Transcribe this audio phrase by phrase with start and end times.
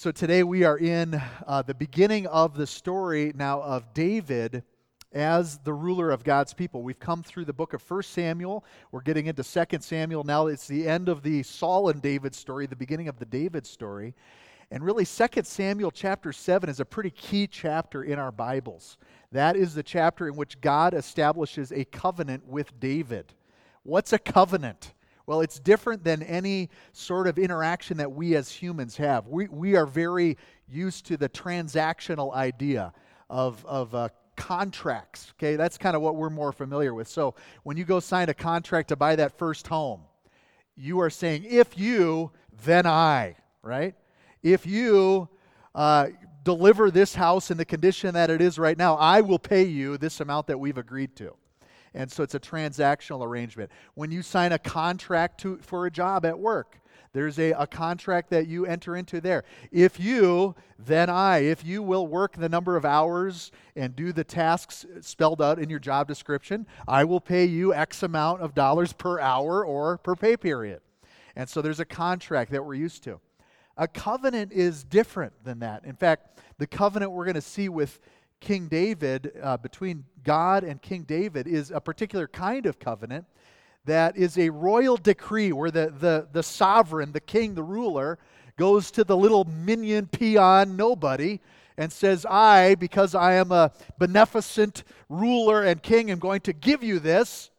[0.00, 4.62] So today we are in uh, the beginning of the story now of David
[5.12, 6.82] as the ruler of God's people.
[6.82, 8.64] We've come through the book of 1 Samuel.
[8.92, 10.24] We're getting into 2 Samuel.
[10.24, 13.66] Now it's the end of the Saul and David story, the beginning of the David
[13.66, 14.14] story.
[14.70, 18.96] And really, 2 Samuel chapter 7 is a pretty key chapter in our Bibles.
[19.32, 23.34] That is the chapter in which God establishes a covenant with David.
[23.82, 24.94] What's a covenant?
[25.30, 29.28] Well, it's different than any sort of interaction that we as humans have.
[29.28, 30.36] We, we are very
[30.68, 32.92] used to the transactional idea
[33.28, 35.32] of, of uh, contracts.
[35.38, 37.06] Okay, that's kind of what we're more familiar with.
[37.06, 40.00] So when you go sign a contract to buy that first home,
[40.74, 42.32] you are saying, if you,
[42.64, 43.94] then I, right?
[44.42, 45.28] If you
[45.76, 46.08] uh,
[46.42, 49.96] deliver this house in the condition that it is right now, I will pay you
[49.96, 51.36] this amount that we've agreed to.
[51.94, 53.70] And so it's a transactional arrangement.
[53.94, 56.80] When you sign a contract to, for a job at work,
[57.12, 59.42] there's a, a contract that you enter into there.
[59.72, 61.38] If you, then I.
[61.38, 65.68] If you will work the number of hours and do the tasks spelled out in
[65.68, 70.14] your job description, I will pay you X amount of dollars per hour or per
[70.14, 70.80] pay period.
[71.34, 73.20] And so there's a contract that we're used to.
[73.76, 75.84] A covenant is different than that.
[75.84, 77.98] In fact, the covenant we're going to see with
[78.40, 83.26] King David, uh, between God and King David, is a particular kind of covenant
[83.84, 88.18] that is a royal decree where the, the, the sovereign, the king, the ruler,
[88.56, 91.40] goes to the little minion peon nobody
[91.76, 96.82] and says, I, because I am a beneficent ruler and king, am going to give
[96.82, 97.50] you this,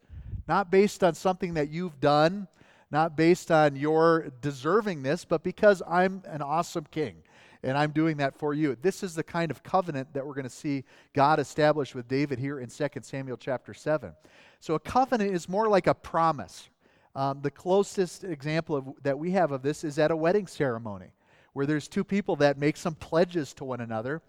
[0.47, 2.47] not based on something that you've done,
[2.91, 7.23] not based on your deserving this, but because I'm an awesome king
[7.63, 8.75] and I'm doing that for you.
[8.81, 12.39] This is the kind of covenant that we're going to see God establish with David
[12.39, 14.13] here in 2 Samuel chapter 7.
[14.59, 16.69] So a covenant is more like a promise.
[17.15, 21.11] Um, the closest example of, that we have of this is at a wedding ceremony,
[21.53, 24.21] where there's two people that make some pledges to one another,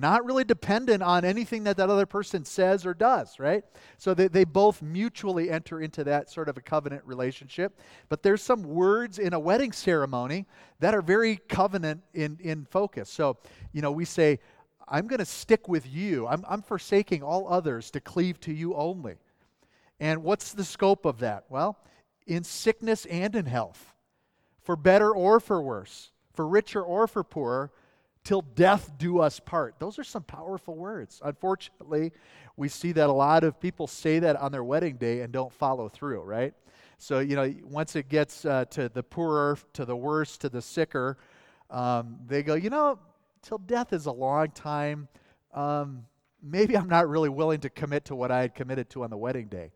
[0.00, 3.64] not really dependent on anything that that other person says or does, right?
[3.98, 7.78] So they, they both mutually enter into that sort of a covenant relationship.
[8.08, 10.46] But there's some words in a wedding ceremony
[10.80, 13.10] that are very covenant in, in focus.
[13.10, 13.38] So,
[13.72, 14.40] you know, we say,
[14.88, 16.26] I'm going to stick with you.
[16.26, 19.16] I'm, I'm forsaking all others to cleave to you only.
[20.00, 21.44] And what's the scope of that?
[21.48, 21.78] Well,
[22.26, 23.94] in sickness and in health,
[24.62, 27.70] for better or for worse, for richer or for poorer,
[28.24, 29.76] till death do us part.
[29.78, 31.20] Those are some powerful words.
[31.24, 32.12] Unfortunately,
[32.56, 35.52] we see that a lot of people say that on their wedding day and don't
[35.52, 36.52] follow through, right?
[36.98, 40.60] So, you know, once it gets uh, to the poorer, to the worse, to the
[40.60, 41.16] sicker,
[41.70, 42.98] um, they go, you know,
[43.40, 45.08] till death is a long time.
[45.54, 46.04] Um,
[46.42, 49.16] maybe I'm not really willing to commit to what I had committed to on the
[49.16, 49.72] wedding day.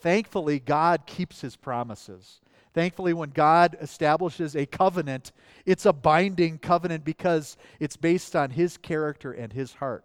[0.00, 2.41] Thankfully, God keeps his promises.
[2.74, 5.32] Thankfully, when God establishes a covenant,
[5.66, 10.04] it's a binding covenant because it's based on his character and his heart.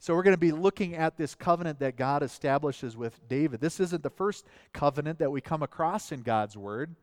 [0.00, 3.60] So, we're going to be looking at this covenant that God establishes with David.
[3.60, 6.94] This isn't the first covenant that we come across in God's word.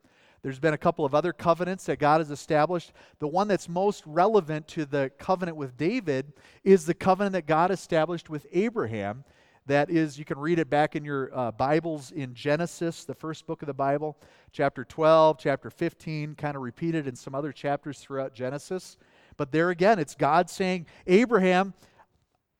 [0.46, 2.94] There's been a couple of other covenants that God has established.
[3.18, 6.34] The one that's most relevant to the covenant with David
[6.64, 9.24] is the covenant that God established with Abraham
[9.68, 13.48] that is, you can read it back in your uh, Bibles in Genesis, the first
[13.48, 14.16] book of the Bible,
[14.52, 18.98] chapter 12, chapter 15, kind of repeated in some other chapters throughout Genesis.
[19.38, 21.74] But there again, it's God saying, Abraham,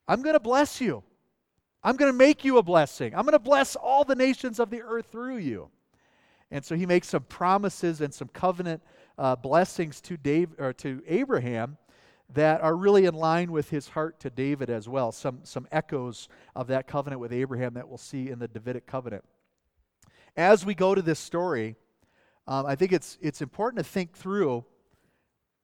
[0.08, 1.04] I'm going to bless you.
[1.84, 3.14] I'm going to make you a blessing.
[3.16, 5.70] I'm going to bless all the nations of the earth through you.
[6.50, 8.82] And so he makes some promises and some covenant
[9.18, 11.78] uh, blessings to, Dave, or to Abraham
[12.34, 15.12] that are really in line with his heart to David as well.
[15.12, 19.24] Some, some echoes of that covenant with Abraham that we'll see in the Davidic covenant.
[20.36, 21.76] As we go to this story,
[22.48, 24.66] um, I think it's, it's important to think through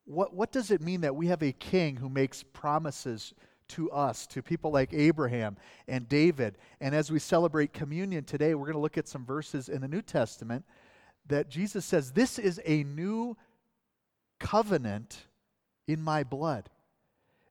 [0.05, 3.33] what, what does it mean that we have a king who makes promises
[3.69, 5.57] to us, to people like Abraham
[5.88, 6.57] and David.
[6.81, 9.88] And as we celebrate communion today, we're going to look at some verses in the
[9.88, 10.66] New Testament
[11.27, 13.38] that Jesus says, This is a new
[14.39, 15.27] covenant
[15.88, 16.69] in my blood.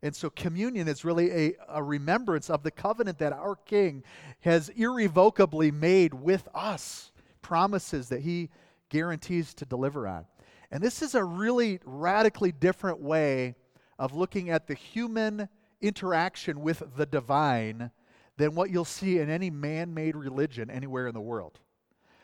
[0.03, 4.03] And so communion is really a, a remembrance of the covenant that our King
[4.41, 7.12] has irrevocably made with us,
[7.43, 8.49] promises that he
[8.88, 10.25] guarantees to deliver on.
[10.71, 13.56] And this is a really radically different way
[13.99, 15.49] of looking at the human
[15.81, 17.91] interaction with the divine
[18.37, 21.59] than what you'll see in any man made religion anywhere in the world.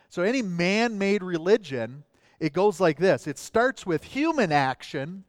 [0.08, 2.04] So, any man made religion,
[2.40, 5.24] it goes like this it starts with human action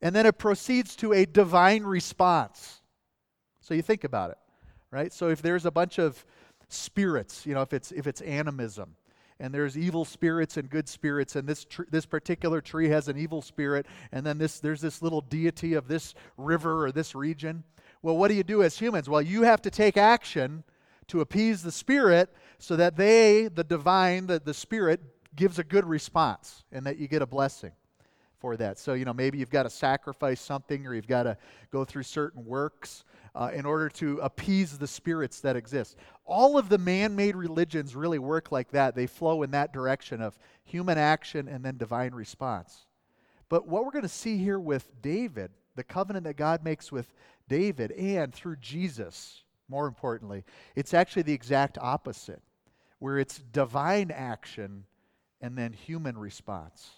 [0.00, 2.80] and then it proceeds to a divine response.
[3.60, 4.38] So you think about it,
[4.90, 5.12] right?
[5.12, 6.24] So if there's a bunch of
[6.68, 8.96] spirits, you know, if it's if it's animism,
[9.40, 13.18] and there's evil spirits and good spirits, and this tr- this particular tree has an
[13.18, 17.64] evil spirit, and then this there's this little deity of this river or this region.
[18.02, 19.08] Well, what do you do as humans?
[19.08, 20.62] Well, you have to take action
[21.08, 25.00] to appease the spirit so that they, the divine, the, the spirit,
[25.34, 27.72] gives a good response and that you get a blessing
[28.40, 28.78] for that.
[28.78, 31.36] So, you know, maybe you've got to sacrifice something or you've got to
[31.70, 33.04] go through certain works
[33.34, 35.96] uh, in order to appease the spirits that exist.
[36.24, 38.94] All of the man made religions really work like that.
[38.94, 42.86] They flow in that direction of human action and then divine response.
[43.48, 47.12] But what we're going to see here with David, the covenant that God makes with
[47.48, 50.44] David and through Jesus, more importantly,
[50.76, 52.42] it's actually the exact opposite,
[52.98, 54.84] where it's divine action
[55.40, 56.90] and then human response.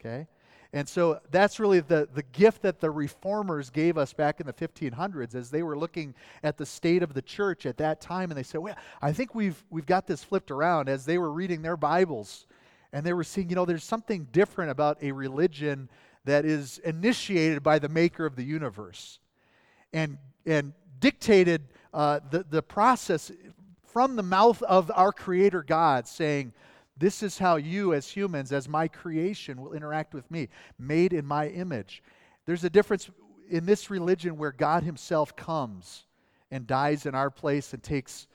[0.00, 0.28] Okay?
[0.72, 4.52] And so that's really the, the gift that the reformers gave us back in the
[4.52, 8.30] 1500s as they were looking at the state of the church at that time.
[8.30, 11.32] And they said, well, I think we've, we've got this flipped around as they were
[11.32, 12.46] reading their Bibles.
[12.92, 15.88] And they were seeing, you know, there's something different about a religion
[16.26, 19.20] that is initiated by the maker of the universe
[19.94, 21.62] and, and dictated
[21.94, 23.32] uh, the, the process
[23.86, 26.52] from the mouth of our Creator God, saying,
[26.98, 30.48] This is how you, as humans, as my creation, will interact with me,
[30.78, 32.02] made in my image.
[32.44, 33.08] There's a difference
[33.48, 36.06] in this religion where God Himself comes
[36.50, 38.26] and dies in our place and takes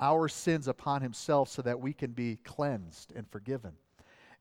[0.00, 3.72] our sins upon Himself so that we can be cleansed and forgiven.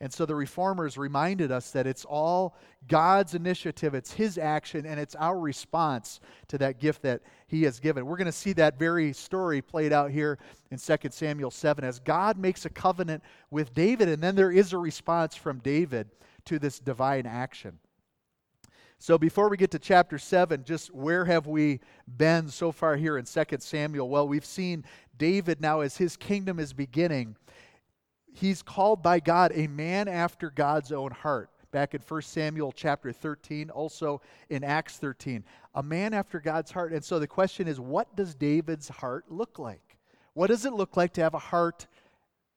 [0.01, 2.57] And so the reformers reminded us that it's all
[2.87, 7.79] God's initiative, it's His action, and it's our response to that gift that He has
[7.79, 8.07] given.
[8.07, 10.39] We're going to see that very story played out here
[10.71, 14.73] in 2 Samuel 7 as God makes a covenant with David, and then there is
[14.73, 16.09] a response from David
[16.45, 17.77] to this divine action.
[18.97, 21.79] So before we get to chapter 7, just where have we
[22.17, 24.09] been so far here in 2 Samuel?
[24.09, 24.83] Well, we've seen
[25.19, 27.35] David now as his kingdom is beginning
[28.33, 31.49] he's called by God a man after God's own heart.
[31.71, 35.43] Back in 1 Samuel chapter 13, also in Acts 13.
[35.75, 36.91] A man after God's heart.
[36.91, 39.97] And so the question is what does David's heart look like?
[40.33, 41.87] What does it look like to have a heart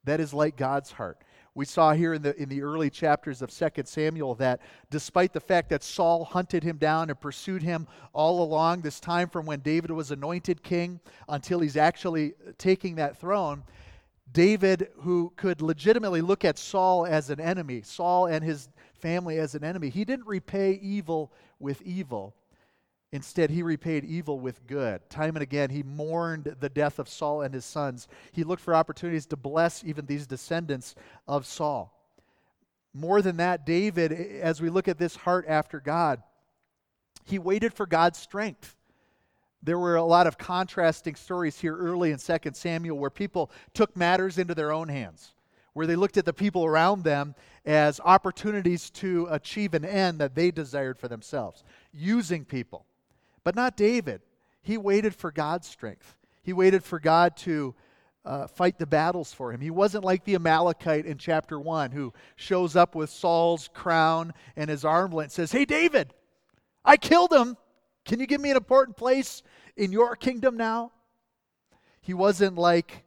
[0.04, 1.18] that is like God's heart?
[1.56, 4.60] We saw here in the, in the early chapters of 2 Samuel that
[4.90, 9.28] despite the fact that Saul hunted him down and pursued him all along this time
[9.28, 10.98] from when David was anointed king
[11.28, 13.62] until he's actually taking that throne,
[14.34, 19.54] David, who could legitimately look at Saul as an enemy, Saul and his family as
[19.54, 22.34] an enemy, he didn't repay evil with evil.
[23.12, 25.08] Instead, he repaid evil with good.
[25.08, 28.08] Time and again, he mourned the death of Saul and his sons.
[28.32, 30.96] He looked for opportunities to bless even these descendants
[31.28, 31.96] of Saul.
[32.92, 36.24] More than that, David, as we look at this heart after God,
[37.24, 38.74] he waited for God's strength
[39.64, 43.96] there were a lot of contrasting stories here early in 2 Samuel where people took
[43.96, 45.32] matters into their own hands,
[45.72, 47.34] where they looked at the people around them
[47.64, 52.84] as opportunities to achieve an end that they desired for themselves, using people.
[53.42, 54.20] But not David.
[54.62, 57.74] He waited for God's strength, he waited for God to.
[58.26, 59.60] Uh, fight the battles for him.
[59.60, 64.70] He wasn't like the Amalekite in chapter 1 who shows up with Saul's crown and
[64.70, 66.14] his armlet and says, Hey, David,
[66.86, 67.58] I killed him.
[68.04, 69.42] Can you give me an important place
[69.76, 70.92] in your kingdom now?
[72.00, 73.04] He wasn't like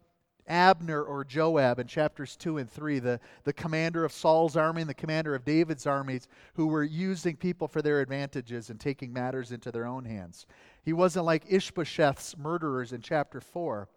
[0.48, 4.90] Abner or Joab in chapters 2 and 3, the, the commander of Saul's army and
[4.90, 9.52] the commander of David's armies, who were using people for their advantages and taking matters
[9.52, 10.48] into their own hands.
[10.84, 13.88] He wasn't like Ishbosheth's murderers in chapter 4.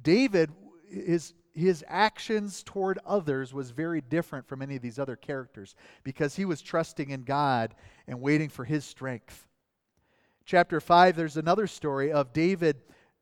[0.00, 0.50] David,
[0.88, 6.36] his, his actions toward others was very different from any of these other characters because
[6.36, 7.74] he was trusting in God
[8.06, 9.46] and waiting for his strength
[10.44, 12.76] chapter 5, there's another story of David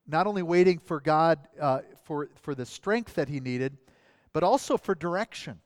[0.06, 3.76] not only waiting for God uh, for, for the strength that he needed,
[4.32, 5.60] but also for direction.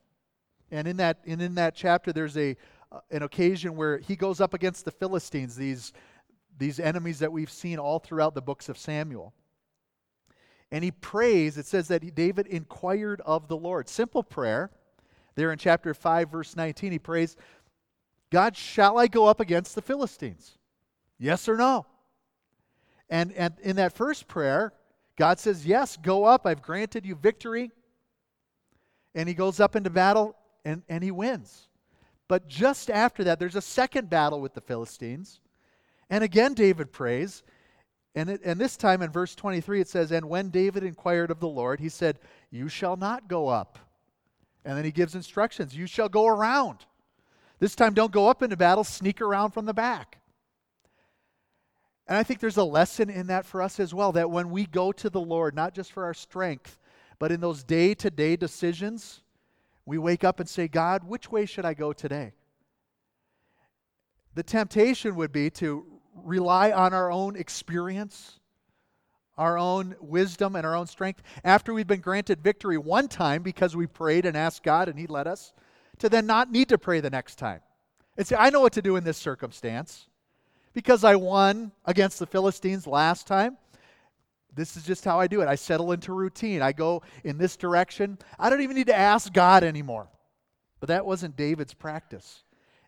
[0.71, 2.55] And in that, and in that chapter, there's a,
[2.91, 5.93] uh, an occasion where he goes up against the Philistines, these,
[6.57, 9.33] these enemies that we've seen all throughout the books of Samuel.
[10.71, 13.87] And he prays, it says that he, David inquired of the Lord.
[13.87, 14.71] Simple prayer.
[15.35, 17.35] There in chapter 5, verse 19, he prays,
[18.31, 20.54] God, shall I go up against the Philistines?
[21.17, 21.85] Yes or no?
[23.09, 24.73] And, and in that first prayer,
[25.15, 26.45] God says, Yes, go up.
[26.45, 27.71] I've granted you victory.
[29.13, 31.69] And he goes up into battle and, and he wins.
[32.27, 35.39] But just after that, there's a second battle with the Philistines.
[36.09, 37.43] And again, David prays.
[38.15, 41.39] And, it, and this time in verse 23, it says, And when David inquired of
[41.39, 42.19] the Lord, he said,
[42.49, 43.77] You shall not go up.
[44.63, 46.79] And then he gives instructions You shall go around.
[47.59, 50.19] This time, don't go up into battle, sneak around from the back.
[52.07, 54.65] And I think there's a lesson in that for us as well that when we
[54.65, 56.77] go to the Lord, not just for our strength,
[57.17, 59.21] but in those day to day decisions,
[59.85, 62.33] We wake up and say, God, which way should I go today?
[64.33, 65.85] The temptation would be to
[66.15, 68.39] rely on our own experience,
[69.37, 73.75] our own wisdom, and our own strength after we've been granted victory one time because
[73.75, 75.53] we prayed and asked God and He led us,
[75.99, 77.61] to then not need to pray the next time.
[78.17, 80.07] And say, I know what to do in this circumstance
[80.75, 83.57] because I won against the Philistines last time.
[84.53, 85.47] This is just how I do it.
[85.47, 86.61] I settle into routine.
[86.61, 88.19] I go in this direction.
[88.37, 90.09] I don't even need to ask God anymore.
[90.79, 92.43] But that wasn't David's practice.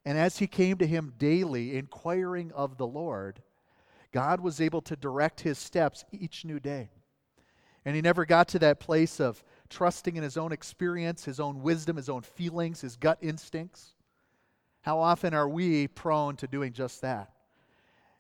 [0.06, 3.42] And as he came to him daily, inquiring of the Lord,
[4.12, 6.90] God was able to direct his steps each new day.
[7.86, 11.62] And he never got to that place of trusting in his own experience, his own
[11.62, 13.94] wisdom, his own feelings, his gut instincts.
[14.82, 17.32] How often are we prone to doing just that?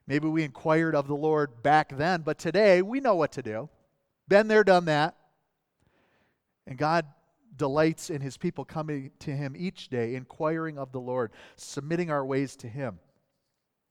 [0.07, 3.69] Maybe we inquired of the Lord back then, but today we know what to do.
[4.27, 5.15] Been there, done that.
[6.65, 7.05] And God
[7.55, 12.25] delights in his people coming to him each day, inquiring of the Lord, submitting our
[12.25, 12.99] ways to him.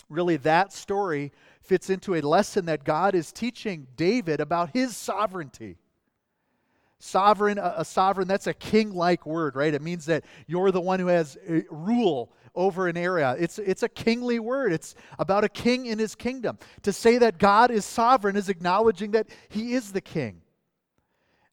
[0.09, 5.79] Really, that story fits into a lesson that God is teaching David about his sovereignty.
[6.99, 9.75] Sovereign, a, sovereign, that's a king like word, right?
[9.75, 13.37] It means that you're the one who has eh, rule over an area.
[13.39, 16.59] It's, it's a kingly word, it's about a king in his kingdom.
[16.83, 20.43] To say that God is sovereign is acknowledging that he is the king.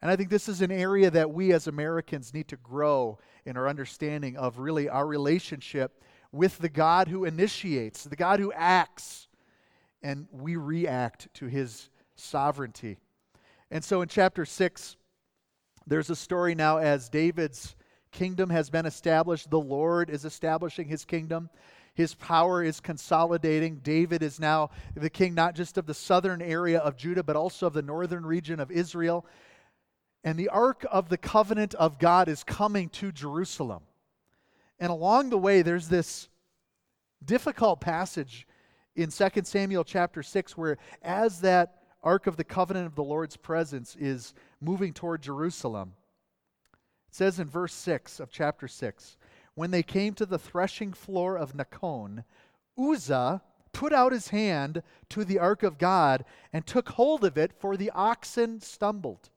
[0.01, 3.55] And I think this is an area that we as Americans need to grow in
[3.55, 9.27] our understanding of really our relationship with the God who initiates, the God who acts,
[10.01, 12.97] and we react to his sovereignty.
[13.71, 14.97] And so in chapter 6,
[15.87, 17.75] there's a story now as David's
[18.13, 19.49] kingdom has been established.
[19.49, 21.49] The Lord is establishing his kingdom.
[21.93, 23.81] His power is consolidating.
[23.83, 27.67] David is now the king, not just of the southern area of Judah, but also
[27.67, 29.25] of the northern region of Israel.
[30.23, 33.83] And the ark of the covenant of God is coming to Jerusalem.
[34.79, 36.29] And along the way, there's this
[37.23, 38.47] difficult passage
[38.95, 43.37] in 2 Samuel chapter 6 where, as that ark of the covenant of the Lord's
[43.37, 45.93] presence is moving toward Jerusalem,
[47.13, 49.17] it says in verse 6 of chapter 6
[49.53, 52.23] When they came to the threshing floor of Nacon,
[52.75, 57.53] Uzzah put out his hand to the ark of God and took hold of it,
[57.53, 59.29] for the oxen stumbled.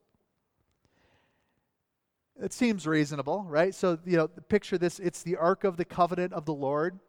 [2.41, 3.75] It seems reasonable, right?
[3.75, 6.99] So, you know, picture this it's the ark of the covenant of the Lord.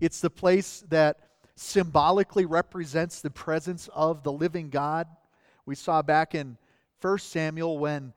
[0.00, 1.18] It's the place that
[1.54, 5.06] symbolically represents the presence of the living God.
[5.66, 6.56] We saw back in
[7.02, 8.14] 1 Samuel when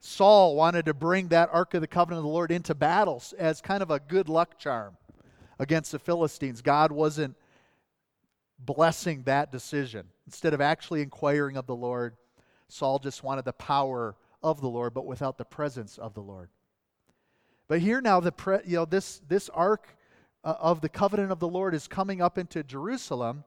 [0.00, 3.60] Saul wanted to bring that Ark of the Covenant of the Lord into battles as
[3.60, 4.96] kind of a good luck charm
[5.58, 6.62] against the Philistines.
[6.62, 7.36] God wasn't
[8.58, 10.06] blessing that decision.
[10.26, 12.16] Instead of actually inquiring of the Lord,
[12.68, 16.48] Saul just wanted the power of the Lord, but without the presence of the Lord.
[17.66, 19.96] But here now, the pre, you know this this ark
[20.44, 23.44] uh, of the covenant of the Lord is coming up into Jerusalem.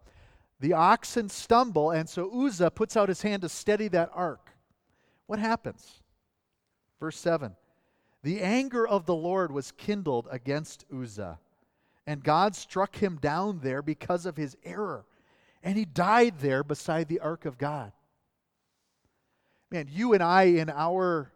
[0.60, 4.51] The oxen stumble, and so Uzzah puts out his hand to steady that ark.
[5.25, 6.00] What happens?
[7.01, 7.55] Verse 7
[8.24, 11.39] The anger of the Lord was kindled against Uzzah,
[12.08, 15.05] and God struck him down there because of his error,
[15.62, 17.91] and he died there beside the ark of God.
[19.72, 21.31] Man, you and I, in our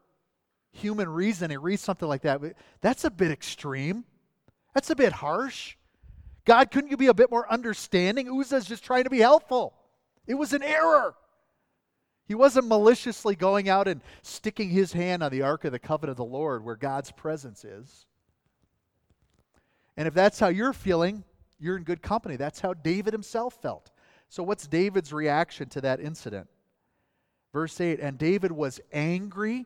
[0.71, 2.41] human reasoning, read something like that.
[2.81, 4.03] That's a bit extreme.
[4.73, 5.77] That's a bit harsh.
[6.43, 8.29] God, couldn't you be a bit more understanding?
[8.29, 9.73] Uzzah's just trying to be helpful.
[10.27, 11.15] It was an error.
[12.27, 16.11] He wasn't maliciously going out and sticking his hand on the Ark of the Covenant
[16.11, 18.07] of the Lord where God's presence is.
[19.95, 21.23] And if that's how you're feeling,
[21.59, 22.35] you're in good company.
[22.35, 23.91] That's how David himself felt.
[24.27, 26.47] So, what's David's reaction to that incident?
[27.53, 29.65] Verse 8 And David was angry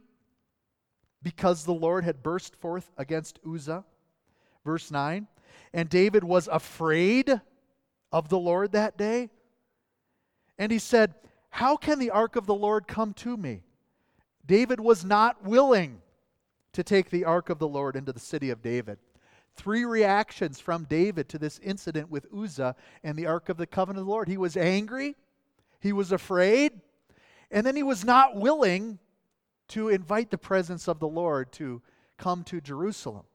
[1.24, 3.86] because the Lord had burst forth against Uzzah.
[4.66, 5.28] Verse 9
[5.74, 7.42] And David was afraid
[8.12, 9.30] of the Lord that day.
[10.58, 11.16] And he said,
[11.50, 13.64] how can the ark of the Lord come to me?
[14.46, 16.02] David was not willing
[16.74, 18.98] to take the ark of the Lord into the city of David.
[19.56, 24.02] Three reactions from David to this incident with Uzzah and the ark of the covenant
[24.02, 24.28] of the Lord.
[24.28, 25.16] He was angry,
[25.82, 26.80] he was afraid,
[27.52, 29.00] and then he was not willing
[29.70, 31.82] to invite the presence of the Lord to
[32.18, 33.26] come to Jerusalem.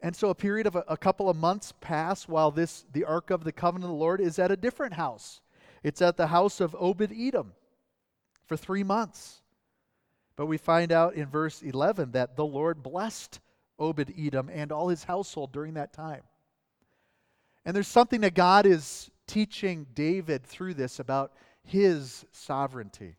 [0.00, 3.30] And so a period of a, a, couple of months pass while this the ark
[3.30, 5.40] of the covenant of the Lord is at a different house.
[5.82, 7.52] It's at the house of Obed Edom
[8.46, 9.42] for 3 months.
[10.36, 13.40] But we find out in verse 11 that the Lord blessed
[13.78, 16.22] Obed Edom and all his household during that time.
[17.64, 21.32] And there's something that God is teaching David through this about
[21.64, 23.16] his sovereignty.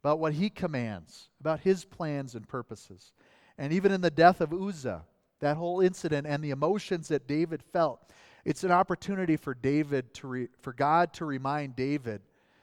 [0.00, 3.12] about what he commands, about his plans and purposes.
[3.56, 5.06] And even in the death of Uzzah,
[5.40, 8.10] that whole incident and the emotions that David felt,
[8.44, 12.20] it's an opportunity for David to re, for God to remind David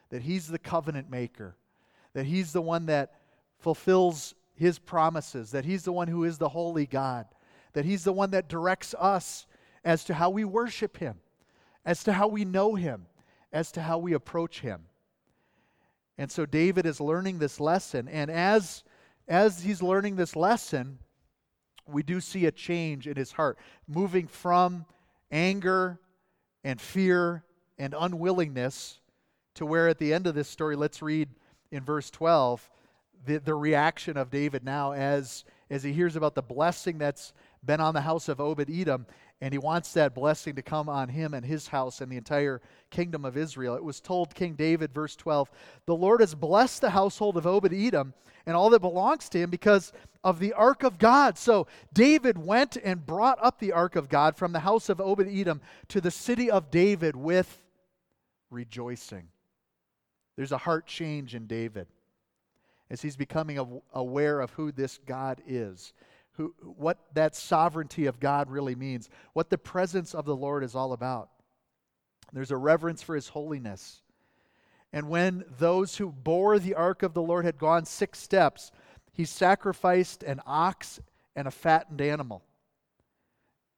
[0.09, 1.55] that he's the covenant maker,
[2.13, 3.13] that he's the one that
[3.57, 7.25] fulfills his promises, that he's the one who is the holy God,
[7.73, 9.47] that he's the one that directs us
[9.83, 11.19] as to how we worship him,
[11.85, 13.07] as to how we know him,
[13.51, 14.81] as to how we approach him.
[16.17, 18.07] And so David is learning this lesson.
[18.07, 18.83] And as,
[19.27, 20.99] as he's learning this lesson,
[21.87, 23.57] we do see a change in his heart,
[23.87, 24.85] moving from
[25.31, 25.99] anger
[26.63, 27.43] and fear
[27.77, 28.99] and unwillingness
[29.55, 31.29] to where at the end of this story, let's read
[31.71, 32.69] in verse 12
[33.25, 37.33] the, the reaction of David now as, as he hears about the blessing that's
[37.63, 39.05] been on the house of Obed Edom
[39.41, 42.61] and he wants that blessing to come on him and his house and the entire
[42.91, 43.75] kingdom of Israel.
[43.75, 45.49] It was told King David, verse 12,
[45.87, 48.13] The Lord has blessed the household of Obed Edom
[48.45, 49.93] and all that belongs to him because
[50.23, 51.37] of the ark of God.
[51.39, 55.27] So David went and brought up the ark of God from the house of Obed
[55.27, 57.61] Edom to the city of David with
[58.51, 59.27] rejoicing.
[60.35, 61.87] There's a heart change in David
[62.91, 65.93] as he's becoming aware of who this God is
[66.33, 70.75] who, what that sovereignty of God really means, what the presence of the Lord is
[70.75, 71.29] all about.
[72.33, 74.01] There's a reverence for his holiness.
[74.93, 78.71] And when those who bore the ark of the Lord had gone six steps,
[79.11, 80.99] he sacrificed an ox
[81.35, 82.43] and a fattened animal.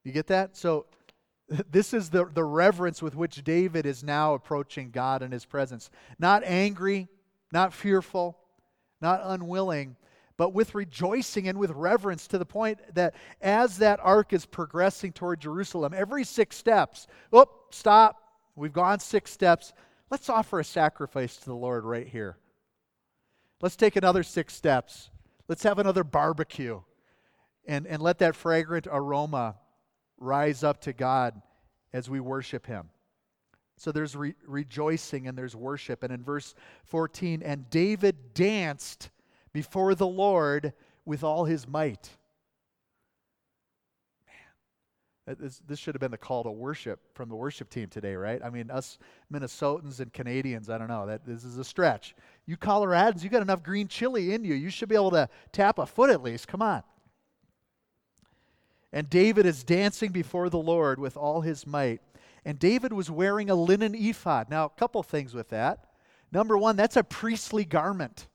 [0.03, 0.55] You get that?
[0.55, 0.85] So,
[1.69, 5.89] this is the, the reverence with which David is now approaching God in his presence.
[6.17, 7.07] Not angry,
[7.51, 8.37] not fearful,
[9.01, 9.97] not unwilling,
[10.37, 15.11] but with rejoicing and with reverence to the point that as that ark is progressing
[15.11, 18.21] toward Jerusalem, every six steps, oh, stop,
[18.55, 19.73] we've gone six steps.
[20.09, 22.37] Let's offer a sacrifice to the Lord right here.
[23.61, 25.09] Let's take another six steps.
[25.47, 26.81] Let's have another barbecue
[27.65, 29.55] and, and let that fragrant aroma
[30.17, 31.41] rise up to God
[31.93, 32.89] as we worship Him.
[33.77, 36.03] So there's re- rejoicing and there's worship.
[36.03, 36.55] And in verse
[36.85, 39.09] 14, and David danced
[39.53, 40.73] before the Lord
[41.05, 42.09] with all his might.
[45.25, 48.15] Man, this, this should have been the call to worship from the worship team today,
[48.15, 48.41] right?
[48.43, 48.97] I mean, us
[49.31, 52.15] Minnesotans and Canadians, I don't know, that this is a stretch.
[52.45, 54.53] You Coloradans, you got enough green chili in you.
[54.53, 56.47] You should be able to tap a foot at least.
[56.47, 56.83] Come on.
[58.91, 62.01] And David is dancing before the Lord with all his might.
[62.45, 64.49] And David was wearing a linen ephod.
[64.49, 65.85] Now, a couple things with that.
[66.31, 68.27] Number one, that's a priestly garment.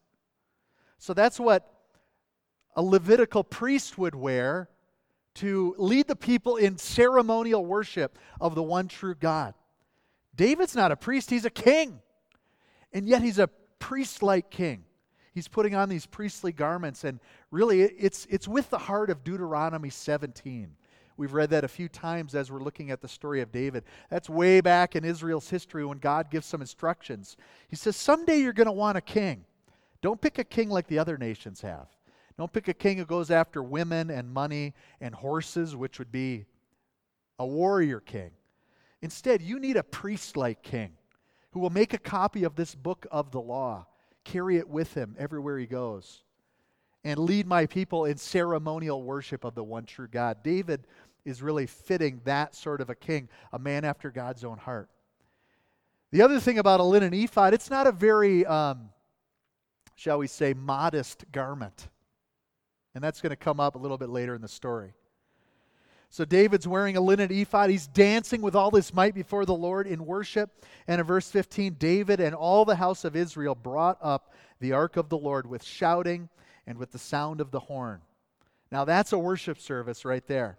[0.99, 1.73] So that's what
[2.77, 4.69] a Levitical priest would wear
[5.35, 9.55] to lead the people in ceremonial worship of the one true God.
[10.35, 12.01] David's not a priest, he's a king.
[12.93, 14.85] And yet he's a priest like king.
[15.33, 19.91] He's putting on these priestly garments, and really it's, it's with the heart of Deuteronomy
[19.91, 20.75] 17.
[21.17, 23.85] We've read that a few times as we're looking at the story of David.
[24.09, 27.37] That's way back in Israel's history when God gives some instructions.
[27.69, 29.45] He says, Someday you're going to want a king.
[30.01, 31.89] Don't pick a king like the other nations have.
[32.37, 36.47] Don't pick a king who goes after women and money and horses, which would be
[37.39, 38.31] a warrior king.
[39.03, 40.93] Instead, you need a priest like king
[41.51, 43.87] who will make a copy of this book of the law,
[44.25, 46.23] carry it with him everywhere he goes,
[47.05, 50.43] and lead my people in ceremonial worship of the one true God.
[50.45, 50.87] David
[51.25, 54.89] is really fitting that sort of a king, a man after God's own heart.
[56.11, 58.91] The other thing about a linen ephod, it's not a very um,
[59.99, 61.89] shall we say, modest garment.
[62.95, 64.93] And that's going to come up a little bit later in the story.
[66.09, 67.69] So David's wearing a linen ephod.
[67.69, 70.65] He's dancing with all his might before the Lord in worship.
[70.87, 74.97] And in verse 15, David and all the house of Israel brought up the ark
[74.97, 76.29] of the Lord with shouting
[76.65, 78.01] and with the sound of the horn.
[78.71, 80.59] Now that's a worship service right there.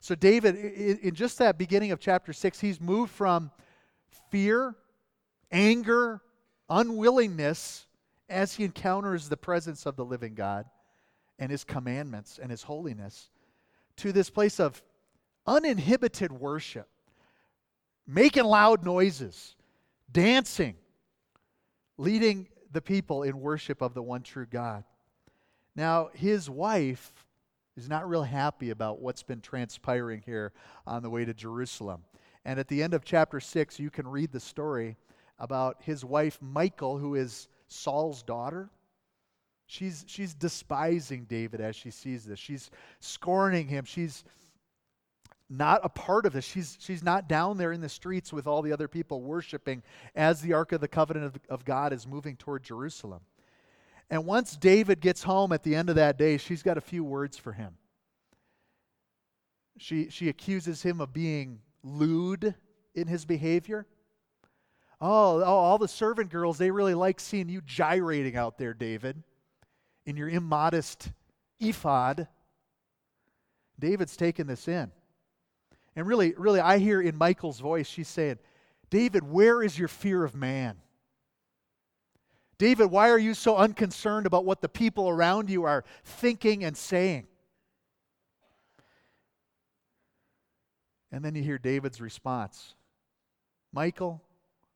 [0.00, 3.52] So David, in just that beginning of chapter 6, he's moved from
[4.32, 4.74] fear,
[5.52, 6.20] anger,
[6.68, 7.86] unwillingness
[8.28, 10.66] as he encounters the presence of the living God
[11.38, 13.30] and his commandments and his holiness
[13.96, 14.82] to this place of
[15.46, 16.88] uninhibited worship,
[18.06, 19.54] making loud noises,
[20.10, 20.76] dancing,
[21.98, 24.84] leading the people in worship of the one true God.
[25.74, 27.12] Now, his wife
[27.76, 30.52] is not real happy about what's been transpiring here
[30.86, 32.02] on the way to Jerusalem.
[32.44, 34.96] And at the end of chapter 6, you can read the story
[35.38, 38.70] about his wife, Michal, who is Saul's daughter.
[39.66, 42.38] She's, she's despising David as she sees this.
[42.38, 43.84] She's scorning him.
[43.84, 44.24] She's
[45.48, 46.44] not a part of this.
[46.44, 49.82] She's, she's not down there in the streets with all the other people worshiping
[50.14, 53.20] as the Ark of the Covenant of, of God is moving toward Jerusalem.
[54.10, 57.02] And once David gets home at the end of that day, she's got a few
[57.02, 57.76] words for him.
[59.78, 62.54] She, she accuses him of being lewd
[62.94, 63.86] in his behavior.
[65.04, 69.20] Oh, oh, all the servant girls, they really like seeing you gyrating out there, David,
[70.06, 71.10] in your immodest
[71.58, 72.28] ephod.
[73.80, 74.92] David's taken this in.
[75.96, 78.38] And really, really, I hear in Michal's voice, she's saying,
[78.90, 80.76] David, where is your fear of man?
[82.56, 86.76] David, why are you so unconcerned about what the people around you are thinking and
[86.76, 87.26] saying?
[91.10, 92.76] And then you hear David's response
[93.72, 94.22] Michal,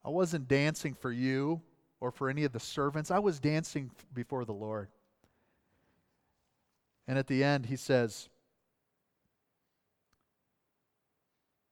[0.07, 1.61] I wasn't dancing for you
[2.01, 4.89] or for any of the servants, I was dancing before the Lord.
[7.09, 8.29] And at the end, he says,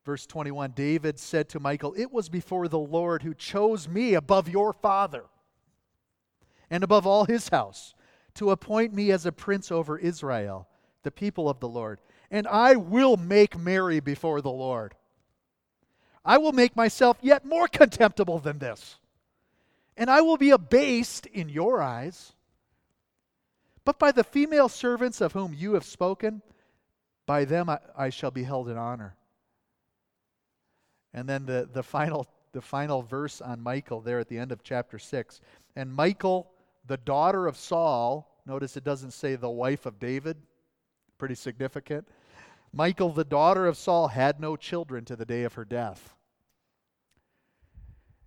[0.04, 4.48] Verse 21 David said to Michal, It was before the Lord who chose me above
[4.48, 5.24] your father
[6.70, 7.94] and above all his house
[8.34, 10.68] to appoint me as a prince over Israel,
[11.04, 12.00] the people of the Lord.
[12.30, 14.94] And I will make merry before the Lord.
[16.24, 18.96] I will make myself yet more contemptible than this.
[19.96, 22.32] And I will be abased in your eyes.
[23.84, 26.42] But by the female servants of whom you have spoken,
[27.26, 29.14] by them I, I shall be held in honor.
[31.12, 34.62] And then the, the, final, the final verse on Michal there at the end of
[34.62, 35.40] chapter 6.
[35.76, 36.50] And Michal,
[36.86, 40.38] the daughter of Saul, notice it doesn't say the wife of David,
[41.18, 42.08] pretty significant.
[42.74, 46.14] Michal, the daughter of Saul, had no children to the day of her death.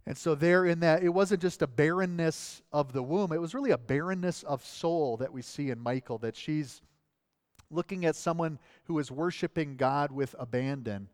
[0.06, 3.54] And so, there in that, it wasn't just a barrenness of the womb, it was
[3.54, 6.82] really a barrenness of soul that we see in Michal, that she's
[7.70, 11.10] looking at someone who is worshiping God with abandon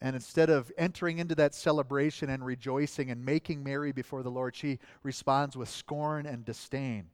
[0.00, 4.54] and instead of entering into that celebration and rejoicing and making merry before the Lord,
[4.54, 7.06] she responds with scorn and disdain.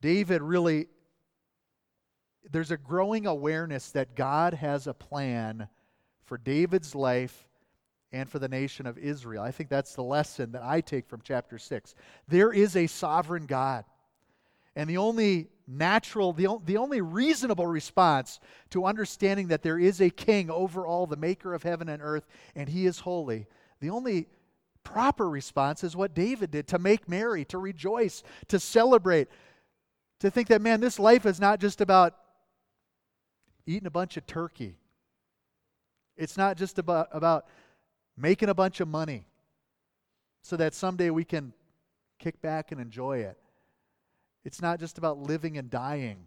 [0.00, 0.86] David really,
[2.50, 5.68] there's a growing awareness that God has a plan
[6.24, 7.46] for David's life
[8.12, 9.42] and for the nation of Israel.
[9.42, 11.94] I think that's the lesson that I take from chapter 6.
[12.28, 13.84] There is a sovereign God.
[14.76, 20.10] And the only natural, the, the only reasonable response to understanding that there is a
[20.10, 23.46] king over all, the maker of heaven and earth, and he is holy,
[23.80, 24.28] the only
[24.82, 29.28] proper response is what David did to make merry, to rejoice, to celebrate,
[30.20, 32.14] to think that, man, this life is not just about
[33.66, 34.76] eating a bunch of turkey.
[36.16, 37.46] It's not just about, about
[38.16, 39.26] making a bunch of money
[40.42, 41.52] so that someday we can
[42.18, 43.38] kick back and enjoy it.
[44.44, 46.26] It's not just about living and dying.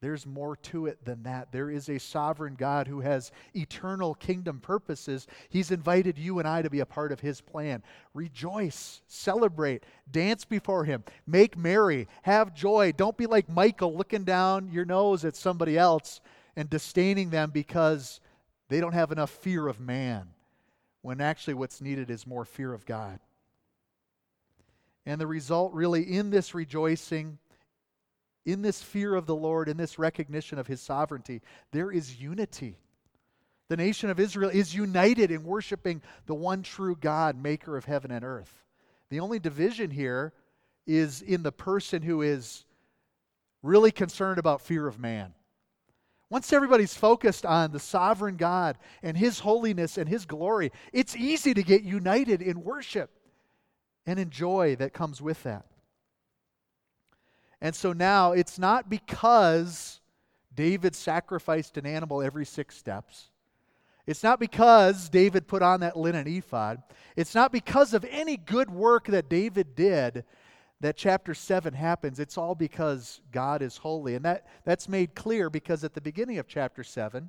[0.00, 1.52] There's more to it than that.
[1.52, 5.26] There is a sovereign God who has eternal kingdom purposes.
[5.50, 7.82] He's invited you and I to be a part of His plan.
[8.14, 12.92] Rejoice, celebrate, dance before Him, make merry, have joy.
[12.96, 16.22] Don't be like Michal looking down your nose at somebody else
[16.56, 18.20] and disdaining them because
[18.68, 20.28] they don't have enough fear of man,
[21.02, 23.20] when actually what's needed is more fear of God.
[25.04, 27.38] And the result, really, in this rejoicing,
[28.44, 32.76] in this fear of the Lord, in this recognition of his sovereignty, there is unity.
[33.68, 38.10] The nation of Israel is united in worshiping the one true God, maker of heaven
[38.10, 38.64] and earth.
[39.10, 40.32] The only division here
[40.86, 42.64] is in the person who is
[43.62, 45.34] really concerned about fear of man.
[46.30, 51.52] Once everybody's focused on the sovereign God and His holiness and His glory, it's easy
[51.54, 53.10] to get united in worship
[54.06, 55.66] and in joy that comes with that.
[57.60, 60.00] And so now it's not because
[60.54, 63.30] David sacrificed an animal every six steps.
[64.06, 66.82] It's not because David put on that linen ephod.
[67.16, 70.24] It's not because of any good work that David did
[70.80, 72.18] that chapter 7 happens.
[72.18, 74.14] It's all because God is holy.
[74.14, 77.28] And that, that's made clear because at the beginning of chapter 7,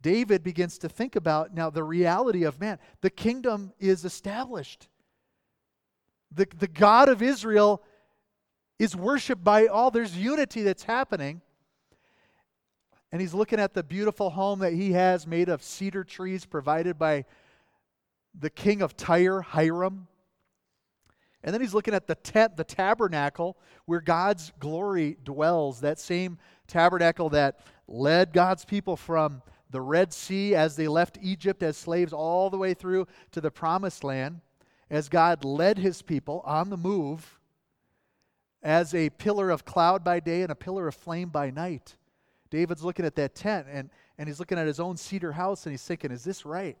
[0.00, 2.78] David begins to think about now the reality of man.
[3.00, 4.88] The kingdom is established.
[6.32, 7.82] The, the God of Israel
[8.78, 9.90] is worshiped by all.
[9.90, 11.40] There's unity that's happening.
[13.10, 16.98] And he's looking at the beautiful home that he has made of cedar trees provided
[16.98, 17.24] by
[18.38, 20.06] the king of Tyre, Hiram.
[21.42, 25.80] And then he's looking at the tent, the tabernacle, where God's glory dwells.
[25.80, 31.62] That same tabernacle that led God's people from the Red Sea as they left Egypt
[31.62, 34.40] as slaves all the way through to the promised land
[34.90, 37.37] as God led his people on the move
[38.62, 41.96] as a pillar of cloud by day and a pillar of flame by night.
[42.50, 45.72] David's looking at that tent and, and he's looking at his own cedar house and
[45.72, 46.76] he's thinking, is this right?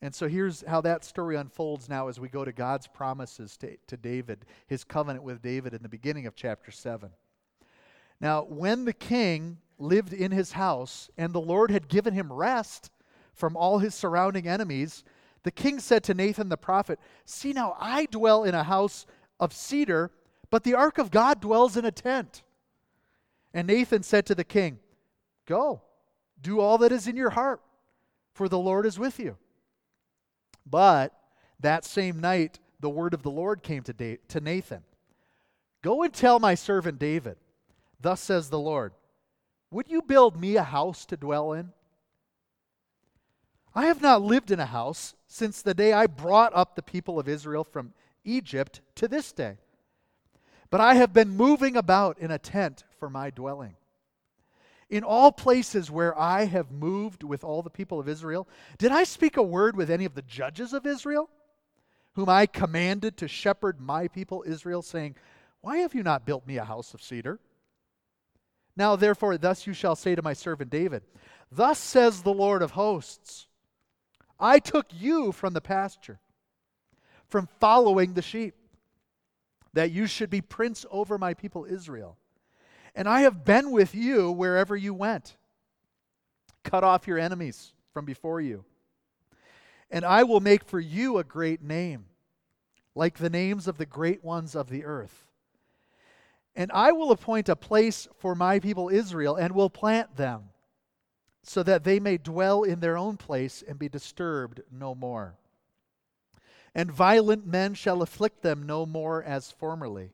[0.00, 3.76] And so here's how that story unfolds now as we go to God's promises to,
[3.88, 7.10] to David, his covenant with David in the beginning of chapter 7.
[8.20, 12.90] Now, when the king lived in his house and the Lord had given him rest
[13.32, 15.04] from all his surrounding enemies,
[15.42, 19.06] the king said to Nathan the prophet, See now, I dwell in a house
[19.40, 20.10] of cedar,
[20.50, 22.42] but the ark of God dwells in a tent.
[23.54, 24.78] And Nathan said to the king,
[25.46, 25.82] Go,
[26.40, 27.60] do all that is in your heart,
[28.34, 29.36] for the Lord is with you.
[30.66, 31.12] But
[31.60, 34.82] that same night, the word of the Lord came to, to Nathan
[35.82, 37.36] Go and tell my servant David,
[38.00, 38.92] Thus says the Lord,
[39.70, 41.72] Would you build me a house to dwell in?
[43.74, 47.20] I have not lived in a house since the day I brought up the people
[47.20, 47.92] of Israel from
[48.28, 49.58] Egypt to this day.
[50.70, 53.76] But I have been moving about in a tent for my dwelling.
[54.90, 59.04] In all places where I have moved with all the people of Israel, did I
[59.04, 61.28] speak a word with any of the judges of Israel,
[62.14, 65.16] whom I commanded to shepherd my people Israel, saying,
[65.60, 67.38] Why have you not built me a house of cedar?
[68.76, 71.02] Now, therefore, thus you shall say to my servant David,
[71.50, 73.46] Thus says the Lord of hosts,
[74.38, 76.20] I took you from the pasture,
[77.28, 78.54] from following the sheep,
[79.74, 82.16] that you should be prince over my people Israel.
[82.94, 85.36] And I have been with you wherever you went.
[86.64, 88.64] Cut off your enemies from before you.
[89.90, 92.06] And I will make for you a great name,
[92.94, 95.26] like the names of the great ones of the earth.
[96.56, 100.50] And I will appoint a place for my people Israel, and will plant them,
[101.44, 105.36] so that they may dwell in their own place and be disturbed no more.
[106.78, 110.12] And violent men shall afflict them no more as formerly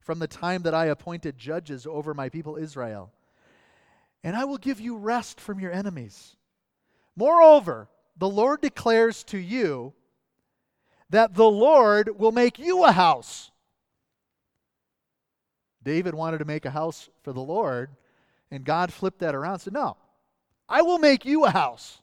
[0.00, 3.12] from the time that I appointed judges over my people Israel.
[4.24, 6.34] And I will give you rest from your enemies.
[7.14, 9.92] Moreover, the Lord declares to you
[11.10, 13.52] that the Lord will make you a house.
[15.80, 17.90] David wanted to make a house for the Lord,
[18.50, 19.96] and God flipped that around and said, No,
[20.68, 22.02] I will make you a house.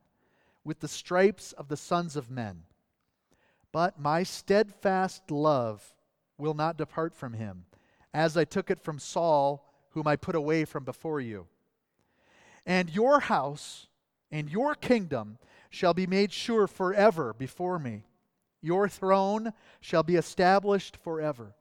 [0.63, 2.63] with the stripes of the sons of men.
[3.71, 5.93] But my steadfast love
[6.37, 7.65] will not depart from him,
[8.13, 11.47] as I took it from Saul, whom I put away from before you.
[12.65, 13.87] And your house
[14.31, 15.37] and your kingdom
[15.69, 18.03] shall be made sure forever before me.
[18.61, 21.55] Your throne shall be established forever.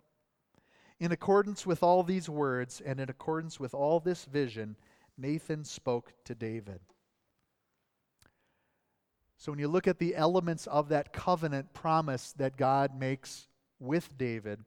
[0.99, 4.77] In accordance with all these words and in accordance with all this vision,
[5.17, 6.81] Nathan spoke to David.
[9.41, 13.49] So when you look at the elements of that covenant promise that God makes
[13.79, 14.61] with David,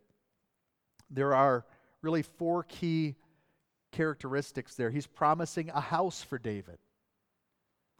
[1.11, 1.63] there are
[2.01, 3.13] really four key
[3.91, 4.89] characteristics there.
[4.89, 6.79] He's promising a house for David.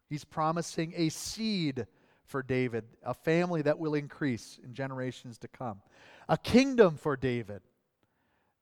[0.10, 1.86] He's promising a seed
[2.26, 5.80] for David, a family that will increase in generations to come.
[6.28, 7.62] A kingdom for David.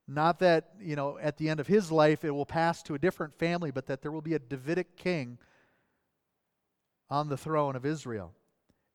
[0.05, 2.99] Not that, you know, at the end of his life it will pass to a
[2.99, 5.37] different family, but that there will be a Davidic king
[7.11, 8.33] on the throne of Israel.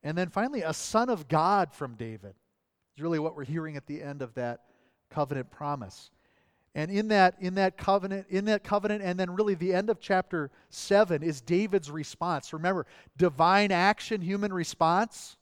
[0.03, 2.35] And then finally, a son of God from David
[2.97, 4.63] is really what we're hearing at the end of that
[5.11, 6.11] covenant promise.
[6.75, 10.01] And in that, in that covenant, in that covenant, and then really the end of
[10.01, 12.53] chapter seven is David's response.
[12.53, 15.37] Remember, divine action, human response.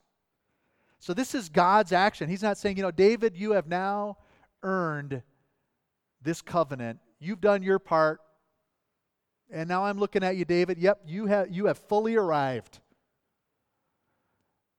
[0.98, 2.28] So this is God's action.
[2.28, 4.18] He's not saying, you know, David, you have now
[4.62, 5.22] earned
[6.22, 6.98] this covenant.
[7.20, 8.20] You've done your part.
[9.50, 10.78] And now I'm looking at you, David.
[10.78, 12.80] Yep, you have, you have fully arrived.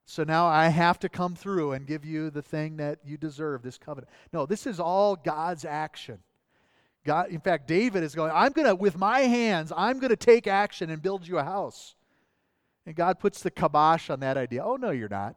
[0.06, 3.63] So now I have to come through and give you the thing that you deserve,
[3.63, 4.10] this covenant.
[4.32, 6.19] No, this is all God's action.
[7.04, 10.15] God, in fact, David is going, I'm going to, with my hands, I'm going to
[10.15, 11.95] take action and build you a house.
[12.86, 14.63] And God puts the kibosh on that idea.
[14.63, 15.36] Oh, no, you're not.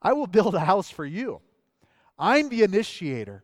[0.00, 1.40] I will build a house for you.
[2.18, 3.42] I'm the initiator.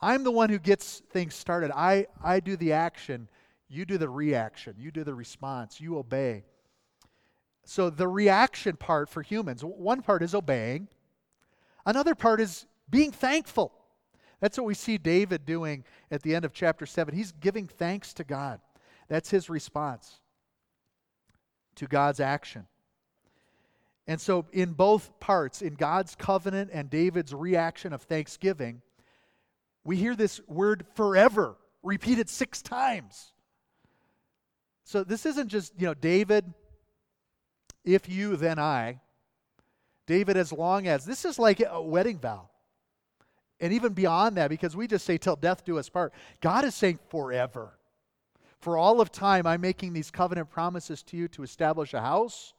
[0.00, 1.70] I'm the one who gets things started.
[1.74, 3.28] I, I do the action.
[3.72, 6.42] You do the reaction, you do the response, you obey.
[7.64, 10.88] So, the reaction part for humans, one part is obeying,
[11.86, 13.72] another part is being thankful.
[14.40, 17.14] That's what we see David doing at the end of chapter 7.
[17.14, 18.60] He's giving thanks to God.
[19.08, 20.20] That's his response
[21.76, 22.66] to God's action.
[24.08, 28.82] And so, in both parts, in God's covenant and David's reaction of thanksgiving,
[29.84, 33.32] we hear this word forever repeated six times.
[34.90, 36.52] So, this isn't just, you know, David,
[37.84, 38.98] if you, then I.
[40.08, 41.04] David, as long as.
[41.04, 42.48] This is like a wedding vow.
[43.60, 46.74] And even beyond that, because we just say, till death do us part, God is
[46.74, 47.78] saying forever.
[48.58, 52.52] For all of time, I'm making these covenant promises to you to establish a house,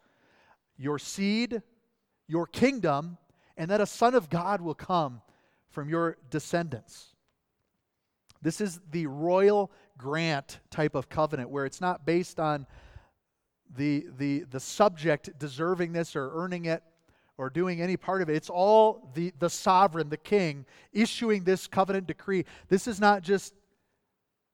[0.78, 1.62] your seed,
[2.30, 3.18] your kingdom,
[3.58, 5.22] and that a son of God will come
[5.70, 7.08] from your descendants.
[8.42, 9.70] This is the royal
[10.02, 12.66] grant type of covenant where it's not based on
[13.76, 16.84] the, the, the subject deserving this or earning it
[17.38, 18.36] or doing any part of it.
[18.36, 22.46] It's all the, the sovereign, the king, issuing this covenant decree.
[22.68, 23.54] This is not just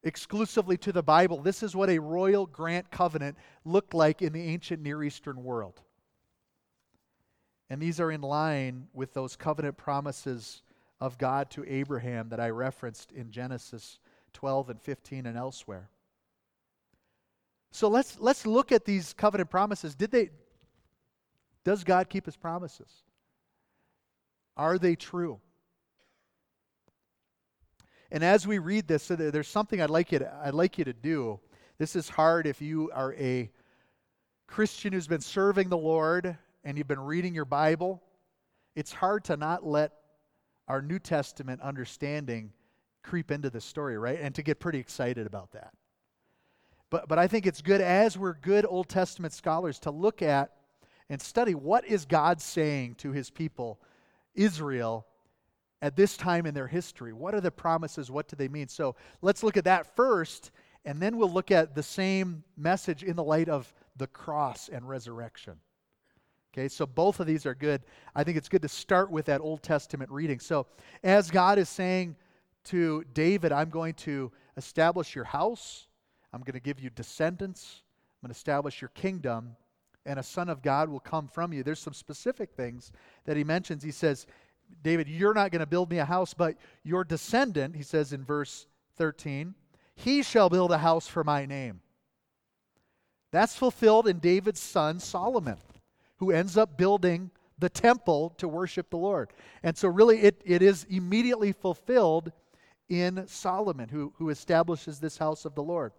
[0.04, 1.42] exclusively to the Bible.
[1.42, 5.82] This is what a royal grant covenant looked like in the ancient Near Eastern world.
[7.70, 10.62] And these are in line with those covenant promises
[11.00, 14.00] of God to Abraham that I referenced in Genesis
[14.38, 15.90] 12 and 15 and elsewhere.
[17.72, 19.96] So let's, let's look at these covenant promises.
[19.96, 20.30] Did they,
[21.64, 22.88] does God keep his promises?
[24.56, 25.40] Are they true?
[28.12, 30.86] And as we read this, so there's something I'd like, you to, I'd like you
[30.86, 31.40] to do.
[31.80, 33.50] This is hard if you are a
[34.46, 38.04] Christian who's been serving the Lord and you've been reading your Bible.
[38.76, 39.94] It's hard to not let
[40.68, 42.54] our New Testament understanding
[43.08, 44.20] creep into the story, right?
[44.22, 45.74] And to get pretty excited about that.
[46.90, 50.52] But, but I think it's good, as we're good Old Testament scholars, to look at
[51.10, 53.80] and study what is God saying to his people,
[54.36, 55.06] Israel,
[55.82, 57.14] at this time in their history.
[57.14, 58.12] What are the promises?
[58.12, 58.68] What do they mean?
[58.68, 60.52] So let's look at that first,
[60.86, 64.88] and then we'll look at the same message in the light of the cross and
[64.88, 65.54] resurrection.
[66.54, 67.84] Okay, so both of these are good.
[68.16, 70.40] I think it's good to start with that Old Testament reading.
[70.40, 70.66] So,
[71.04, 72.16] as God is saying
[72.68, 75.88] to David, I'm going to establish your house,
[76.34, 77.82] I'm going to give you descendants,
[78.18, 79.56] I'm going to establish your kingdom,
[80.06, 81.64] and a son of God will come from you.
[81.64, 82.92] There's some specific things
[83.26, 83.84] that he mentions.
[83.84, 84.26] He says,
[84.84, 88.24] David, you're not going to build me a house, but your descendant, he says in
[88.24, 89.54] verse 13,
[89.96, 91.82] he shall build a house for my name.
[93.32, 95.58] That's fulfilled in David's son Solomon
[96.18, 99.32] who ends up building the temple to worship the Lord.
[99.64, 102.32] And so, really, it, it is immediately fulfilled
[102.90, 105.92] in Solomon, who, who establishes this house of the Lord.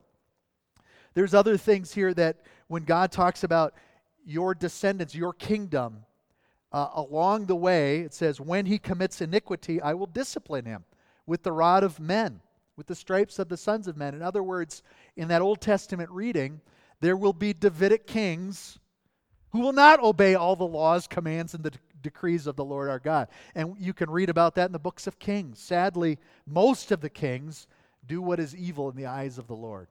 [1.14, 3.74] There's other things here that when God talks about
[4.24, 6.05] your descendants, your kingdom,
[6.72, 10.85] uh, along the way, it says, When he commits iniquity, I will discipline him
[11.27, 12.40] with the rod of men,
[12.77, 14.14] with the stripes of the sons of men.
[14.14, 14.83] In other words,
[15.16, 16.61] in that Old Testament reading,
[17.01, 18.79] there will be Davidic kings
[19.51, 21.72] who will not obey all the laws, commands, and the
[22.03, 23.29] decrees of the Lord our God.
[23.55, 25.59] And you can read about that in the books of Kings.
[25.59, 27.67] Sadly, most of the kings
[28.07, 29.89] do what is evil in the eyes of the Lord.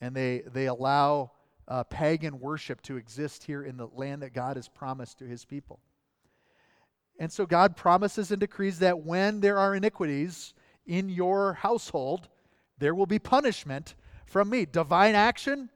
[0.00, 1.32] And they, they allow
[1.68, 5.44] uh, pagan worship to exist here in the land that God has promised to his
[5.44, 5.80] people.
[7.18, 10.54] And so God promises and decrees that when there are iniquities
[10.86, 12.28] in your household,
[12.78, 13.94] there will be punishment
[14.26, 14.66] from me.
[14.66, 15.70] Divine action,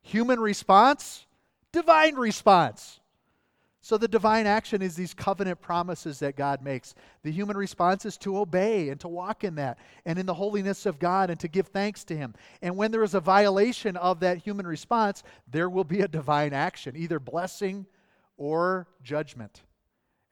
[0.00, 1.26] human response,
[1.70, 3.00] divine response.
[3.86, 6.96] So, the divine action is these covenant promises that God makes.
[7.22, 10.86] The human response is to obey and to walk in that and in the holiness
[10.86, 12.34] of God and to give thanks to Him.
[12.62, 16.52] And when there is a violation of that human response, there will be a divine
[16.52, 17.86] action, either blessing
[18.36, 19.62] or judgment.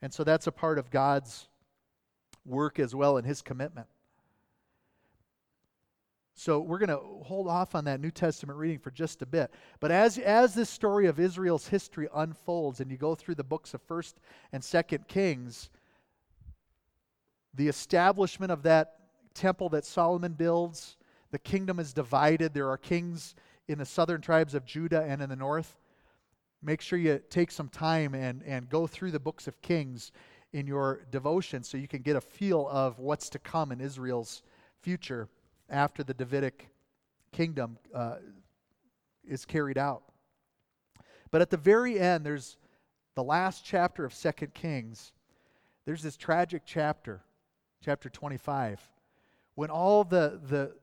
[0.01, 1.47] And so, that's a part of God's
[2.43, 3.87] work as well and His commitment.
[6.37, 9.51] So we're going to hold off on that New Testament reading for just a bit.
[9.79, 13.73] But as, as this story of Israel's history unfolds and you go through the books
[13.73, 14.15] of 1st
[14.51, 15.69] and 2nd Kings,
[17.53, 18.97] the establishment of that
[19.33, 20.97] temple that Solomon builds,
[21.31, 22.53] the kingdom is divided.
[22.53, 23.33] There are kings
[23.69, 25.79] in the southern tribes of Judah and in the north.
[26.61, 30.11] Make sure you take some time and, and go through the books of Kings
[30.51, 34.41] in your devotion so you can get a feel of what's to come in Israel's
[34.81, 35.29] future
[35.69, 36.69] after the Davidic
[37.31, 38.15] kingdom uh,
[39.27, 40.03] is carried out.
[41.31, 42.57] But at the very end, there's
[43.15, 45.11] the last chapter of Second Kings.
[45.85, 47.21] There's this tragic chapter,
[47.83, 48.81] chapter 25,
[49.55, 50.73] when all the, the,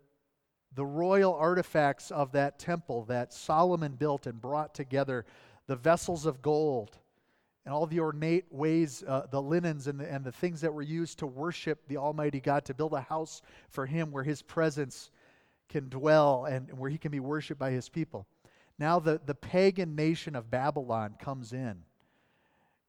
[0.74, 5.26] the royal artifacts of that temple that Solomon built and brought together,
[5.66, 6.99] the vessels of gold,
[7.64, 10.82] and all the ornate ways, uh, the linens and the, and the things that were
[10.82, 15.10] used to worship the Almighty God, to build a house for Him where His presence
[15.68, 18.26] can dwell and where He can be worshiped by His people.
[18.78, 21.84] Now, the, the pagan nation of Babylon comes in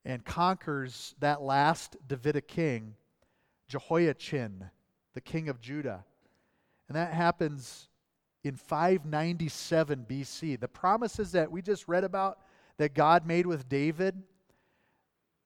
[0.05, 2.95] and conquers that last Davidic king,
[3.67, 4.69] Jehoiachin,
[5.13, 6.03] the king of Judah.
[6.87, 7.89] And that happens
[8.43, 10.59] in 597 BC.
[10.59, 12.39] The promises that we just read about
[12.77, 14.21] that God made with David,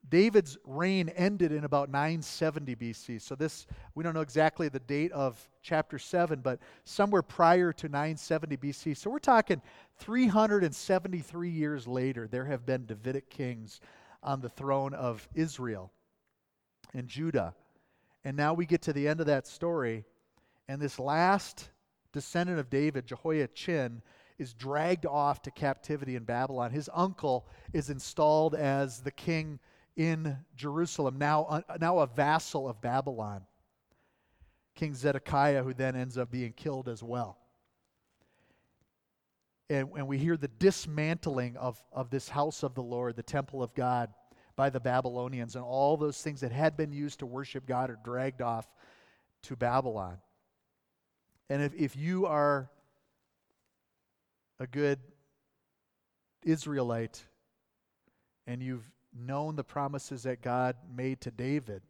[0.09, 3.21] David's reign ended in about 970 BC.
[3.21, 7.89] So this we don't know exactly the date of chapter 7, but somewhere prior to
[7.89, 8.97] 970 BC.
[8.97, 9.61] So we're talking
[9.97, 13.81] 373 years later there have been Davidic kings
[14.23, 15.91] on the throne of Israel
[16.93, 17.53] and Judah.
[18.23, 20.03] And now we get to the end of that story,
[20.67, 21.69] and this last
[22.11, 24.01] descendant of David, Jehoiachin,
[24.37, 26.71] is dragged off to captivity in Babylon.
[26.71, 29.59] His uncle is installed as the king
[29.97, 33.41] in Jerusalem, now, now a vassal of Babylon.
[34.75, 37.39] King Zedekiah, who then ends up being killed as well.
[39.71, 43.63] And, and we hear the dismantling of, of this house of the Lord, the temple
[43.63, 44.13] of God,
[44.55, 47.99] by the Babylonians, and all those things that had been used to worship God are
[48.03, 48.67] dragged off
[49.43, 50.17] to Babylon.
[51.49, 52.69] And if, if you are
[54.59, 54.99] a good
[56.43, 57.23] Israelite
[58.45, 61.81] and you've known the promises that God made to David,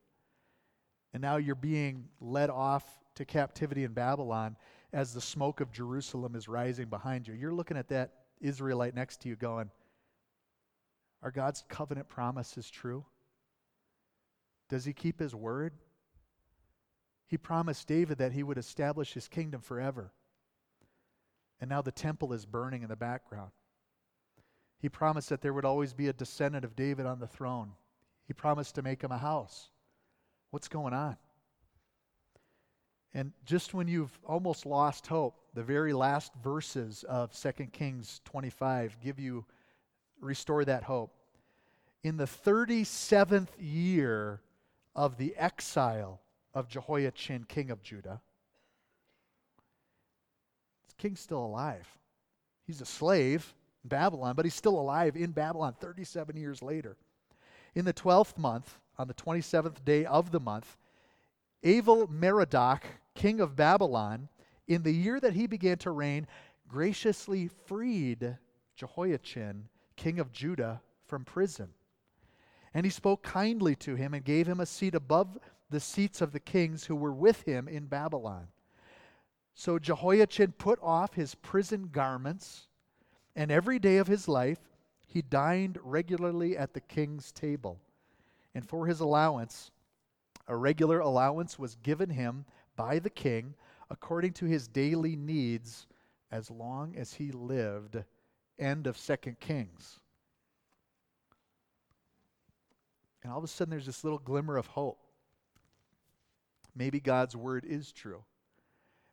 [1.13, 2.83] and now you're being led off
[3.15, 4.55] to captivity in Babylon
[4.93, 9.21] as the smoke of Jerusalem is rising behind you, you're looking at that Israelite next
[9.21, 9.69] to you going,
[11.21, 13.05] Are God's covenant promises true?
[14.69, 15.73] Does he keep his word?
[17.27, 20.11] He promised David that he would establish his kingdom forever.
[21.59, 23.51] And now the temple is burning in the background.
[24.79, 27.71] He promised that there would always be a descendant of David on the throne.
[28.27, 29.69] He promised to make him a house.
[30.51, 31.17] What's going on?
[33.13, 38.97] And just when you've almost lost hope, the very last verses of 2 Kings 25
[39.01, 39.45] give you,
[40.19, 41.11] restore that hope.
[42.03, 44.41] In the 37th year
[44.95, 46.21] of the exile
[46.53, 48.21] of Jehoiachin, king of Judah.
[50.89, 51.87] The king's still alive.
[52.65, 53.53] He's a slave
[53.87, 56.97] Babylon, but he's still alive in Babylon 37 years later.
[57.75, 60.77] In the 12th month, on the 27th day of the month,
[61.63, 62.83] Avil Merodach,
[63.15, 64.29] king of Babylon,
[64.67, 66.27] in the year that he began to reign,
[66.67, 68.37] graciously freed
[68.75, 71.69] Jehoiachin, king of Judah, from prison.
[72.73, 75.37] And he spoke kindly to him and gave him a seat above
[75.69, 78.47] the seats of the kings who were with him in Babylon.
[79.53, 82.66] So Jehoiachin put off his prison garments,
[83.37, 84.59] and every day of his life
[85.05, 87.79] he dined regularly at the king's table.
[88.55, 89.71] And for his allowance,
[90.47, 93.53] a regular allowance was given him by the king
[93.91, 95.85] according to his daily needs
[96.31, 98.03] as long as he lived.
[98.57, 99.99] End of Second Kings.
[103.21, 104.99] And all of a sudden, there's this little glimmer of hope.
[106.75, 108.23] Maybe God's word is true.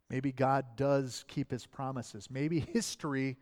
[0.08, 2.30] Maybe God does keep his promises.
[2.30, 3.36] Maybe history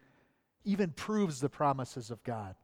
[0.64, 2.54] even proves the promises of God.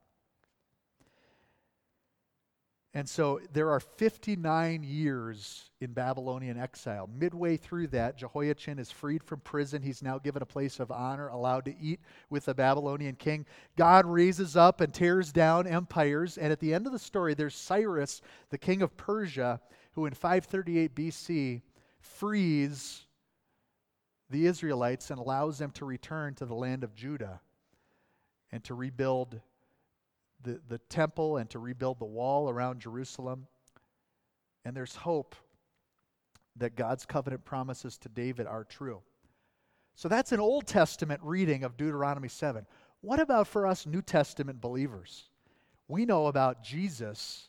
[2.94, 7.08] And so there are 59 years in Babylonian exile.
[7.18, 9.82] Midway through that, Jehoiachin is freed from prison.
[9.82, 13.44] He's now given a place of honor, allowed to eat with the Babylonian king.
[13.76, 16.38] God raises up and tears down empires.
[16.38, 19.60] And at the end of the story, there's Cyrus, the king of Persia,
[19.92, 21.62] who in 538 BC
[22.00, 23.04] frees
[24.30, 27.40] the Israelites and allows them to return to the land of Judah
[28.52, 29.40] and to rebuild
[30.42, 33.46] the, the temple and to rebuild the wall around Jerusalem.
[34.64, 35.34] And there's hope
[36.56, 39.00] that God's covenant promises to David are true.
[39.94, 42.66] So that's an Old Testament reading of Deuteronomy 7.
[43.00, 45.28] What about for us New Testament believers?
[45.88, 47.48] We know about Jesus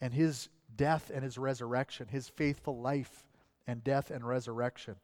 [0.00, 3.24] and his death and his resurrection, his faithful life
[3.66, 4.96] and death and resurrection.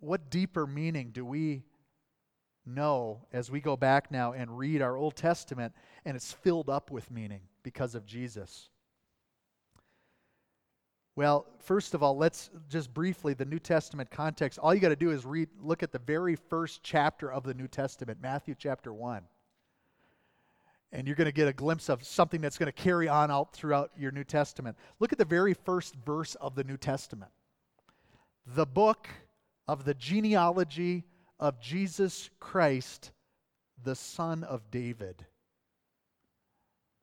[0.00, 1.62] What deeper meaning do we
[2.66, 5.72] know as we go back now and read our Old Testament
[6.04, 8.68] and it's filled up with meaning because of Jesus?
[11.14, 14.58] Well, first of all, let's just briefly the New Testament context.
[14.58, 17.54] All you got to do is read look at the very first chapter of the
[17.54, 19.22] New Testament, Matthew chapter 1
[20.92, 23.52] and you're going to get a glimpse of something that's going to carry on out
[23.52, 24.76] throughout your New Testament.
[25.00, 27.32] Look at the very first verse of the New Testament.
[28.46, 29.08] The book
[29.66, 31.04] of the genealogy
[31.42, 33.10] of Jesus Christ,
[33.82, 35.26] the son of David,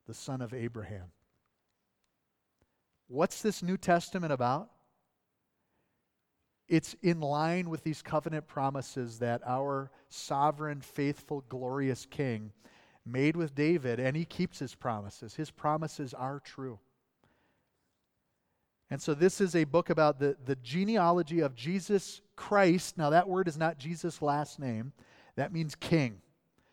[0.07, 1.11] the son of Abraham.
[3.09, 4.69] What's this New Testament about?
[6.69, 12.53] It's in line with these covenant promises that our sovereign, faithful, glorious King
[13.05, 15.35] made with David, and he keeps his promises.
[15.35, 16.79] His promises are true.
[18.91, 22.97] And so, this is a book about the, the genealogy of Jesus Christ.
[22.97, 24.93] Now, that word is not Jesus' last name,
[25.35, 26.21] that means king.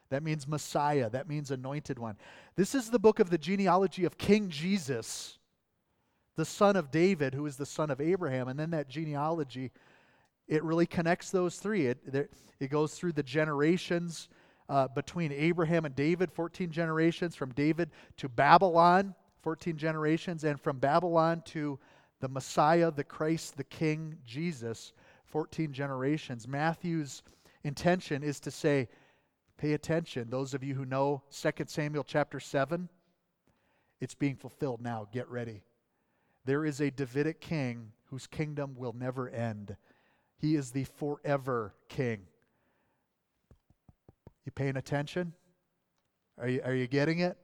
[0.08, 1.10] That means Messiah.
[1.10, 2.16] That means anointed one.
[2.54, 5.38] This is the book of the genealogy of King Jesus,
[6.36, 8.48] the son of David, who is the son of Abraham.
[8.48, 9.72] And then that genealogy,
[10.46, 11.86] it really connects those three.
[11.86, 14.28] It, it goes through the generations
[14.68, 20.78] uh, between Abraham and David, 14 generations, from David to Babylon, 14 generations, and from
[20.78, 21.78] Babylon to
[22.20, 24.92] the Messiah, the Christ, the King, Jesus,
[25.26, 26.48] 14 generations.
[26.48, 27.22] Matthew's
[27.64, 28.88] intention is to say,
[29.58, 30.30] pay attention.
[30.30, 32.88] Those of you who know 2 Samuel chapter 7,
[34.00, 35.08] it's being fulfilled now.
[35.12, 35.62] Get ready.
[36.44, 39.76] There is a Davidic king whose kingdom will never end.
[40.38, 42.20] He is the forever king.
[44.44, 45.32] You paying attention?
[46.38, 47.36] Are you, are you getting it?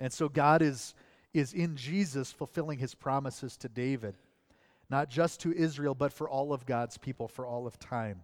[0.00, 0.94] And so God is,
[1.34, 4.16] is in Jesus fulfilling his promises to David,
[4.88, 8.22] not just to Israel, but for all of God's people for all of time.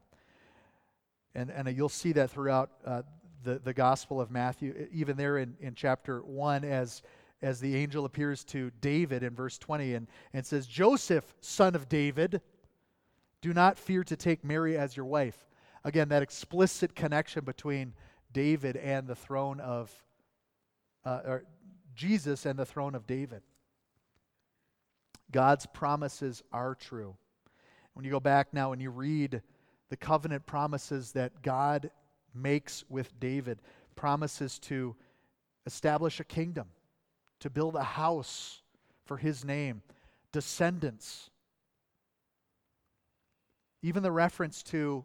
[1.35, 3.03] And, and you'll see that throughout uh,
[3.43, 7.03] the, the Gospel of Matthew, even there in, in chapter 1, as,
[7.43, 11.89] as the angel appears to David in verse 20 and, and says, Joseph, son of
[11.89, 12.41] David,
[13.43, 15.47] do not fear to take Mary as your wife
[15.85, 17.95] Again, that explicit connection between
[18.33, 19.91] David and the throne of,
[21.05, 21.45] uh, or
[22.01, 23.43] Jesus and the throne of David.
[25.31, 27.15] God's promises are true.
[27.93, 29.43] When you go back now and you read
[29.91, 31.91] the covenant promises that God
[32.35, 33.61] makes with David,
[33.97, 34.97] promises to
[35.67, 36.69] establish a kingdom,
[37.41, 38.63] to build a house
[39.05, 39.83] for his name,
[40.33, 41.29] descendants.
[43.83, 45.05] Even the reference to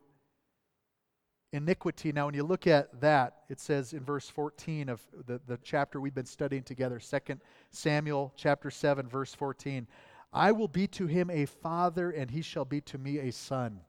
[1.56, 2.12] iniquity.
[2.12, 6.00] Now, when you look at that, it says in verse 14 of the, the chapter
[6.02, 7.38] we've been studying together, 2
[7.72, 9.88] Samuel chapter 7, verse 14.
[10.34, 13.80] I will be to him a father, and he shall be to me a son.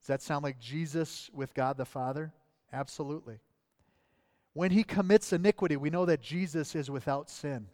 [0.00, 2.32] Does that sound like Jesus with God the Father?
[2.72, 3.40] Absolutely.
[4.52, 7.66] When he commits iniquity, we know that Jesus is without sin.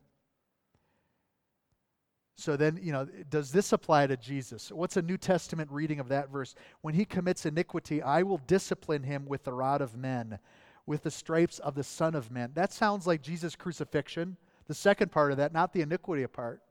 [2.41, 4.73] So then, you know, does this apply to Jesus?
[4.73, 6.55] What's a New Testament reading of that verse?
[6.81, 10.39] When he commits iniquity, I will discipline him with the rod of men,
[10.87, 12.53] with the stripes of the Son of Men.
[12.55, 14.39] That sounds like Jesus' crucifixion,
[14.69, 16.63] the second part of that, not the iniquity part.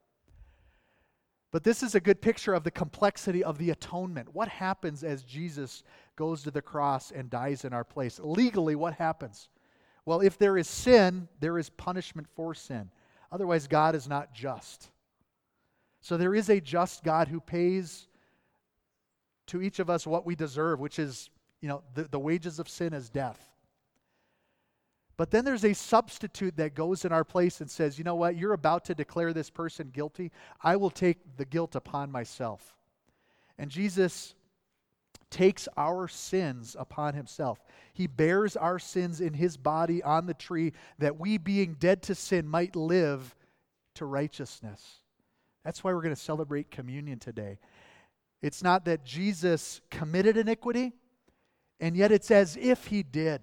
[1.52, 4.34] But this is a good picture of the complexity of the atonement.
[4.34, 5.84] What happens as Jesus
[6.16, 8.20] goes to the cross and dies in our place?
[8.24, 9.50] Legally, what happens?
[10.04, 12.90] Well, if there is sin, there is punishment for sin.
[13.32, 14.90] Otherwise, God is not just.
[16.02, 18.08] So there is a just God who pays
[19.48, 21.30] to each of us what we deserve, which is,
[21.62, 23.50] you know, the, the wages of sin is death.
[25.18, 28.38] But then there's a substitute that goes in our place and says, you know what,
[28.38, 30.32] you're about to declare this person guilty.
[30.64, 32.78] I will take the guilt upon myself.
[33.58, 34.34] And Jesus
[35.30, 37.62] takes our sins upon himself.
[37.92, 42.16] He bears our sins in his body on the tree that we, being dead to
[42.16, 43.36] sin, might live
[43.96, 44.99] to righteousness.
[45.70, 47.60] That's why we're going to celebrate communion today.
[48.42, 50.94] It's not that Jesus committed iniquity,
[51.80, 53.42] and yet it's as if he did.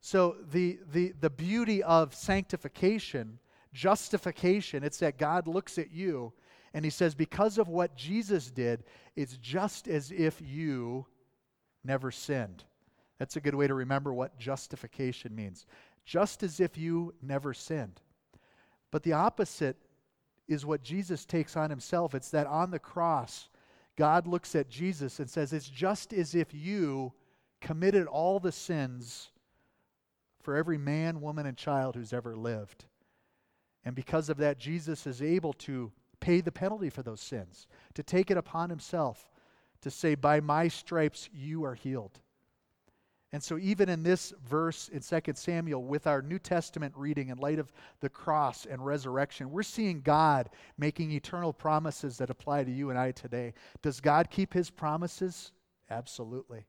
[0.00, 3.38] So, the, the, the beauty of sanctification,
[3.72, 6.32] justification, it's that God looks at you
[6.74, 8.82] and he says, because of what Jesus did,
[9.14, 11.06] it's just as if you
[11.84, 12.64] never sinned.
[13.20, 15.64] That's a good way to remember what justification means.
[16.04, 18.00] Just as if you never sinned.
[18.90, 19.76] But the opposite
[20.48, 22.14] is what Jesus takes on himself.
[22.14, 23.48] It's that on the cross,
[23.96, 27.12] God looks at Jesus and says, It's just as if you
[27.60, 29.30] committed all the sins
[30.40, 32.86] for every man, woman, and child who's ever lived.
[33.84, 38.02] And because of that, Jesus is able to pay the penalty for those sins, to
[38.02, 39.30] take it upon himself,
[39.82, 42.20] to say, By my stripes you are healed.
[43.32, 47.36] And so, even in this verse in 2 Samuel, with our New Testament reading in
[47.36, 47.70] light of
[48.00, 50.48] the cross and resurrection, we're seeing God
[50.78, 53.52] making eternal promises that apply to you and I today.
[53.82, 55.52] Does God keep his promises?
[55.90, 56.64] Absolutely.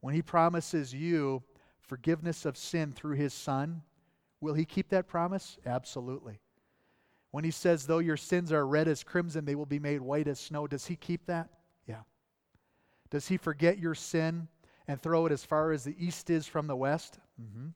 [0.00, 1.42] When he promises you
[1.80, 3.82] forgiveness of sin through his Son,
[4.40, 5.58] will he keep that promise?
[5.66, 6.40] Absolutely.
[7.32, 10.26] When he says, though your sins are red as crimson, they will be made white
[10.26, 11.50] as snow, does he keep that?
[11.86, 12.00] Yeah.
[13.10, 14.48] Does he forget your sin?
[14.88, 17.18] And throw it as far as the east is from the west?
[17.40, 17.68] Mm-hmm.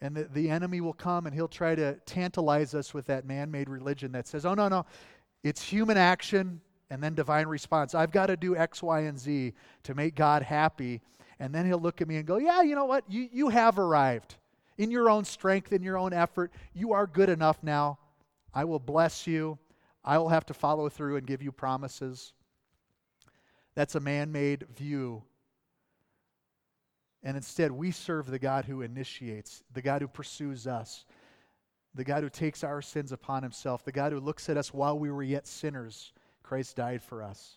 [0.00, 3.50] And the, the enemy will come and he'll try to tantalize us with that man
[3.50, 4.84] made religion that says, oh, no, no,
[5.42, 6.60] it's human action
[6.90, 7.94] and then divine response.
[7.94, 9.52] I've got to do X, Y, and Z
[9.84, 11.00] to make God happy.
[11.38, 13.04] And then he'll look at me and go, Yeah, you know what?
[13.08, 14.36] You, you have arrived.
[14.78, 17.98] In your own strength, in your own effort, you are good enough now.
[18.52, 19.58] I will bless you.
[20.04, 22.32] I will have to follow through and give you promises.
[23.74, 25.22] That's a man made view.
[27.22, 31.06] And instead, we serve the God who initiates, the God who pursues us,
[31.94, 34.98] the God who takes our sins upon himself, the God who looks at us while
[34.98, 36.12] we were yet sinners.
[36.42, 37.56] Christ died for us,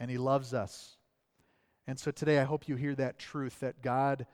[0.00, 0.96] and he loves us.
[1.86, 4.26] And so today, I hope you hear that truth that God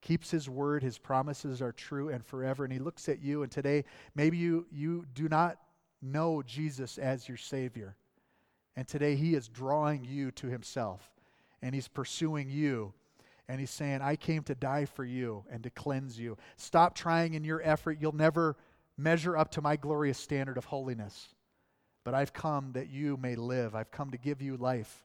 [0.00, 2.64] keeps his word, his promises are true and forever.
[2.64, 5.58] And he looks at you, and today, maybe you, you do not
[6.02, 7.96] know Jesus as your Savior.
[8.78, 11.10] And today he is drawing you to himself
[11.62, 12.92] and he's pursuing you.
[13.48, 16.36] And he's saying, I came to die for you and to cleanse you.
[16.56, 17.98] Stop trying in your effort.
[18.00, 18.54] You'll never
[18.96, 21.34] measure up to my glorious standard of holiness.
[22.04, 23.74] But I've come that you may live.
[23.74, 25.04] I've come to give you life.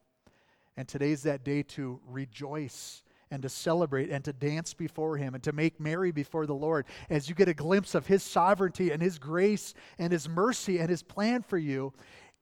[0.77, 3.01] And today's that day to rejoice
[3.31, 6.85] and to celebrate and to dance before Him and to make merry before the Lord
[7.09, 10.91] as you get a glimpse of His sovereignty and His grace and His mercy and
[10.91, 11.91] His plan for you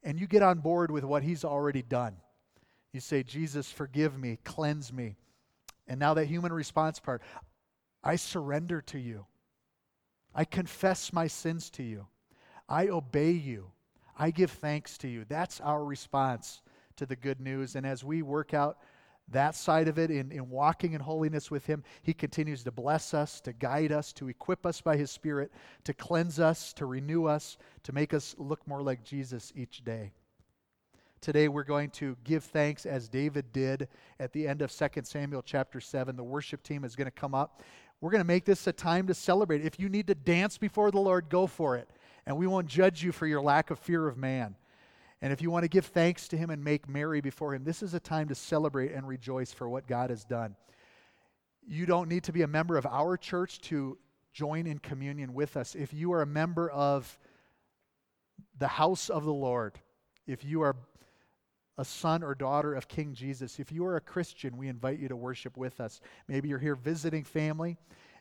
[0.04, 2.16] and you get on board with what he's already done.
[2.93, 5.16] You say, Jesus, forgive me, cleanse me.
[5.88, 7.22] And now that human response part,
[8.04, 9.26] I surrender to you.
[10.34, 12.08] I confess my sins to you.
[12.68, 13.72] I obey you.
[14.18, 15.26] I give thanks to you.
[15.28, 16.62] That's our response
[16.97, 17.76] to the good news.
[17.76, 18.78] And as we work out
[19.32, 21.84] that side of it in, in walking in holiness with Him.
[22.04, 25.52] He continues to bless us, to guide us, to equip us by His Spirit,
[25.84, 30.12] to cleanse us, to renew us, to make us look more like Jesus each day.
[31.22, 33.88] Today we're going to give thanks as David did
[34.20, 36.16] at the end of 2 Samuel chapter 7.
[36.16, 37.62] The worship team is going to come up.
[38.02, 39.64] We're going to make this a time to celebrate.
[39.64, 41.88] If you need to dance before the Lord, go for it.
[42.26, 44.56] And we won't judge you for your lack of fear of man.
[45.22, 47.84] And if you want to give thanks to Him and make merry before Him, this
[47.84, 50.56] is a time to celebrate and rejoice for what God has done.
[51.68, 53.98] You don't need to be a member of our church to
[54.34, 55.76] join in communion with us.
[55.76, 57.20] If you are a member of
[58.58, 59.80] the house of the Lord,
[60.26, 60.76] if you are
[61.78, 65.08] a son or daughter of King Jesus, if you are a Christian, we invite you
[65.08, 66.00] to worship with us.
[66.28, 67.78] Maybe you're here visiting family,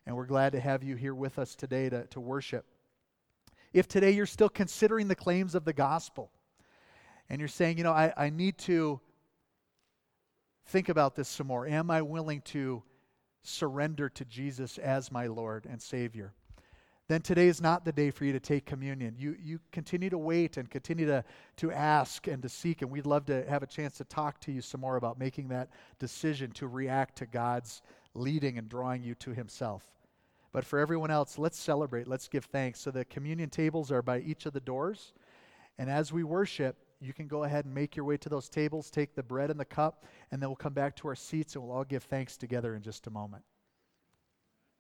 [0.07, 2.67] and we're glad to have you here with us today to, to worship.
[3.73, 6.31] If today you're still considering the claims of the gospel,
[7.31, 9.01] and you're saying, you know, I, I need to
[10.67, 11.67] think about this some more.
[11.67, 12.83] Am I willing to
[13.43, 16.35] surrender to Jesus as my Lord and Savior?
[17.07, 19.15] Then today is not the day for you to take communion.
[19.19, 21.25] You, you continue to wait and continue to,
[21.57, 24.53] to ask and to seek, and we'd love to have a chance to talk to
[24.53, 27.83] you some more about making that decision to react to God's
[28.15, 29.85] leading and drawing you to Himself.
[30.53, 32.09] But for everyone else, let's celebrate.
[32.09, 32.81] Let's give thanks.
[32.81, 35.13] So the communion tables are by each of the doors.
[35.79, 38.91] And as we worship, you can go ahead and make your way to those tables,
[38.91, 41.65] take the bread and the cup, and then we'll come back to our seats and
[41.65, 43.43] we'll all give thanks together in just a moment.